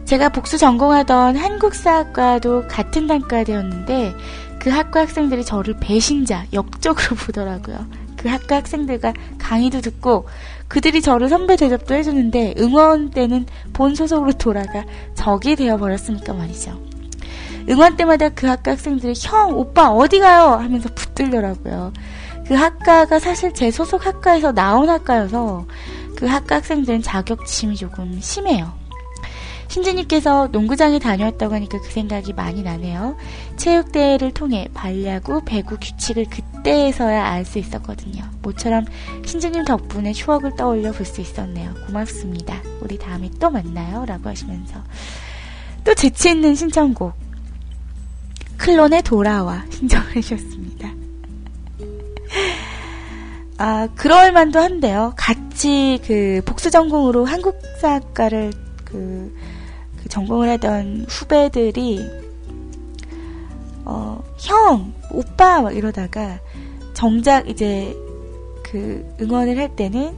제가 0.04 0.28
복수 0.28 0.58
전공하던 0.58 1.36
한국사학과도 1.36 2.68
같은 2.68 3.06
단과되었는데 3.06 4.14
그 4.58 4.70
학과 4.70 5.00
학생들이 5.00 5.44
저를 5.44 5.74
배신자, 5.80 6.46
역적으로 6.52 7.16
보더라고요. 7.26 7.86
그 8.16 8.28
학과 8.28 8.56
학생들과 8.56 9.12
강의도 9.38 9.80
듣고 9.80 10.26
그들이 10.74 11.02
저를 11.02 11.28
선배 11.28 11.54
대접도 11.54 11.94
해주는데 11.94 12.54
응원 12.58 13.10
때는 13.10 13.46
본 13.72 13.94
소속으로 13.94 14.32
돌아가 14.32 14.84
적이 15.14 15.54
되어버렸으니까 15.54 16.32
말이죠. 16.32 16.82
응원 17.70 17.96
때마다 17.96 18.28
그 18.30 18.48
학과 18.48 18.72
학생들이 18.72 19.14
형, 19.16 19.56
오빠 19.56 19.92
어디 19.92 20.18
가요? 20.18 20.54
하면서 20.54 20.88
붙들더라고요. 20.92 21.92
그 22.48 22.54
학과가 22.54 23.20
사실 23.20 23.54
제 23.54 23.70
소속 23.70 24.04
학과에서 24.04 24.50
나온 24.50 24.90
학과여서 24.90 25.64
그 26.16 26.26
학과 26.26 26.56
학생들은 26.56 27.02
자격심이 27.02 27.76
조금 27.76 28.18
심해요. 28.20 28.72
신지님께서 29.68 30.48
농구장에 30.50 30.98
다녀왔다고 30.98 31.54
하니까 31.54 31.78
그 31.80 31.88
생각이 31.88 32.32
많이 32.32 32.64
나네요. 32.64 33.16
체육대회를 33.56 34.32
통해 34.32 34.68
발야구, 34.74 35.42
배구 35.44 35.78
규칙을 35.80 36.26
그때에서야 36.26 37.24
알 37.24 37.44
수 37.44 37.58
있었거든요. 37.58 38.24
모처럼 38.42 38.84
신지님 39.24 39.64
덕분에 39.64 40.12
추억을 40.12 40.56
떠올려 40.56 40.92
볼 40.92 41.04
수 41.06 41.20
있었네요. 41.20 41.74
고맙습니다. 41.86 42.60
우리 42.80 42.98
다음에 42.98 43.30
또 43.38 43.50
만나요. 43.50 44.04
라고 44.06 44.28
하시면서 44.28 44.82
또 45.84 45.94
재치있는 45.94 46.54
신청곡 46.54 47.12
클론의 48.56 49.02
돌아와 49.02 49.64
신청을 49.70 50.16
해주셨습니다. 50.16 50.90
아, 53.58 53.88
그럴 53.94 54.32
만도 54.32 54.58
한데요. 54.58 55.12
같이 55.16 56.00
그 56.06 56.40
복수 56.44 56.70
전공으로 56.70 57.24
한국사학과를 57.24 58.52
그, 58.84 59.34
그 60.02 60.08
전공을 60.08 60.48
하던 60.50 61.06
후배들이 61.08 62.00
어, 63.84 64.22
형, 64.38 64.94
오빠 65.10 65.62
막 65.62 65.76
이러다가 65.76 66.38
정작 66.94 67.48
이제 67.48 67.94
그 68.62 69.06
응원을 69.20 69.58
할 69.58 69.74
때는 69.76 70.16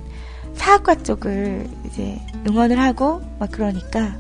사학과 0.55 0.95
쪽을 1.03 1.69
이제 1.87 2.19
응원을 2.49 2.79
하고 2.79 3.21
막 3.39 3.51
그러니까 3.51 4.17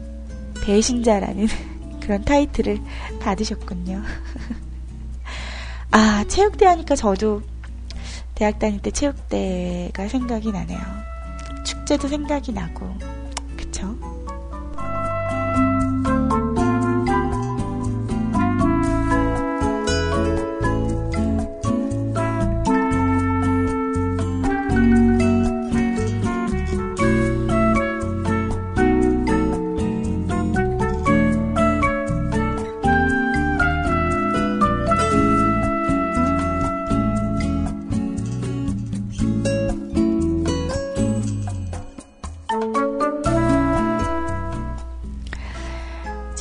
배신자라는 0.62 1.46
그런 2.00 2.24
타이틀을 2.24 2.80
받으셨군요. 3.20 4.02
아, 5.92 6.24
체육대 6.28 6.66
하니까 6.66 6.94
저도 6.94 7.42
대학 8.34 8.58
다닐 8.58 8.80
때 8.82 8.90
체육대가 8.90 10.08
생각이 10.08 10.52
나네요. 10.52 10.78
축제도 11.64 12.06
생각이 12.06 12.52
나고, 12.52 12.94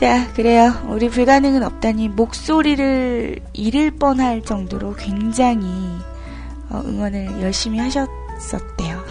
자, 0.06 0.32
그래요. 0.34 0.72
우리 0.88 1.10
불가능은 1.10 1.64
없다니 1.64 2.10
목소리를 2.10 3.40
잃을 3.54 3.90
뻔할 3.90 4.44
정도로 4.44 4.94
굉장히 4.94 5.66
어, 6.70 6.84
응원을 6.86 7.42
열심히 7.42 7.80
하셨었대요. 7.80 9.04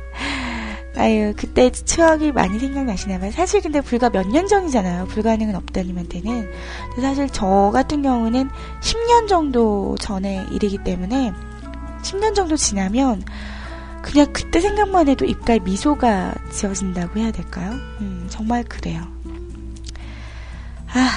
아유, 0.96 1.34
그때 1.36 1.70
추억이 1.70 2.32
많이 2.32 2.58
생각나시나봐요. 2.58 3.30
사실 3.32 3.60
근데 3.60 3.82
불과 3.82 4.08
몇 4.08 4.26
년 4.30 4.46
전이잖아요. 4.48 5.04
불가능은 5.08 5.54
없다님한테는. 5.54 6.48
사실 6.98 7.28
저 7.28 7.70
같은 7.74 8.00
경우는 8.00 8.48
10년 8.80 9.28
정도 9.28 9.96
전의 10.00 10.46
일이기 10.50 10.78
때문에 10.78 11.34
10년 12.00 12.34
정도 12.34 12.56
지나면 12.56 13.22
그냥 14.00 14.32
그때 14.32 14.62
생각만 14.62 15.08
해도 15.08 15.26
입가에 15.26 15.58
미소가 15.58 16.32
지어진다고 16.52 17.20
해야 17.20 17.30
될까요? 17.32 17.72
음, 18.00 18.24
정말 18.30 18.64
그래요. 18.64 19.14
아, 20.96 21.10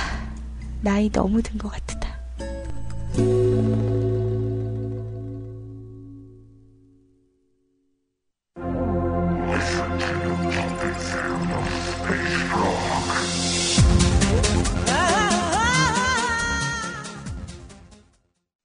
나이 0.81 1.09
너무 1.09 1.41
든 1.41 1.57
것 1.57 1.69
같다. 1.69 2.09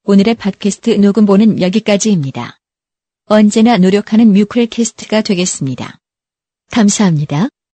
오늘의 0.07 0.35
팟캐스트 0.35 0.91
녹음본은 0.91 1.61
여기까지입니다. 1.63 2.59
언제나 3.27 3.79
노력하는 3.79 4.33
뮤클캐스트가 4.33 5.23
되겠습니다. 5.23 5.99
감사합니다. 6.71 7.49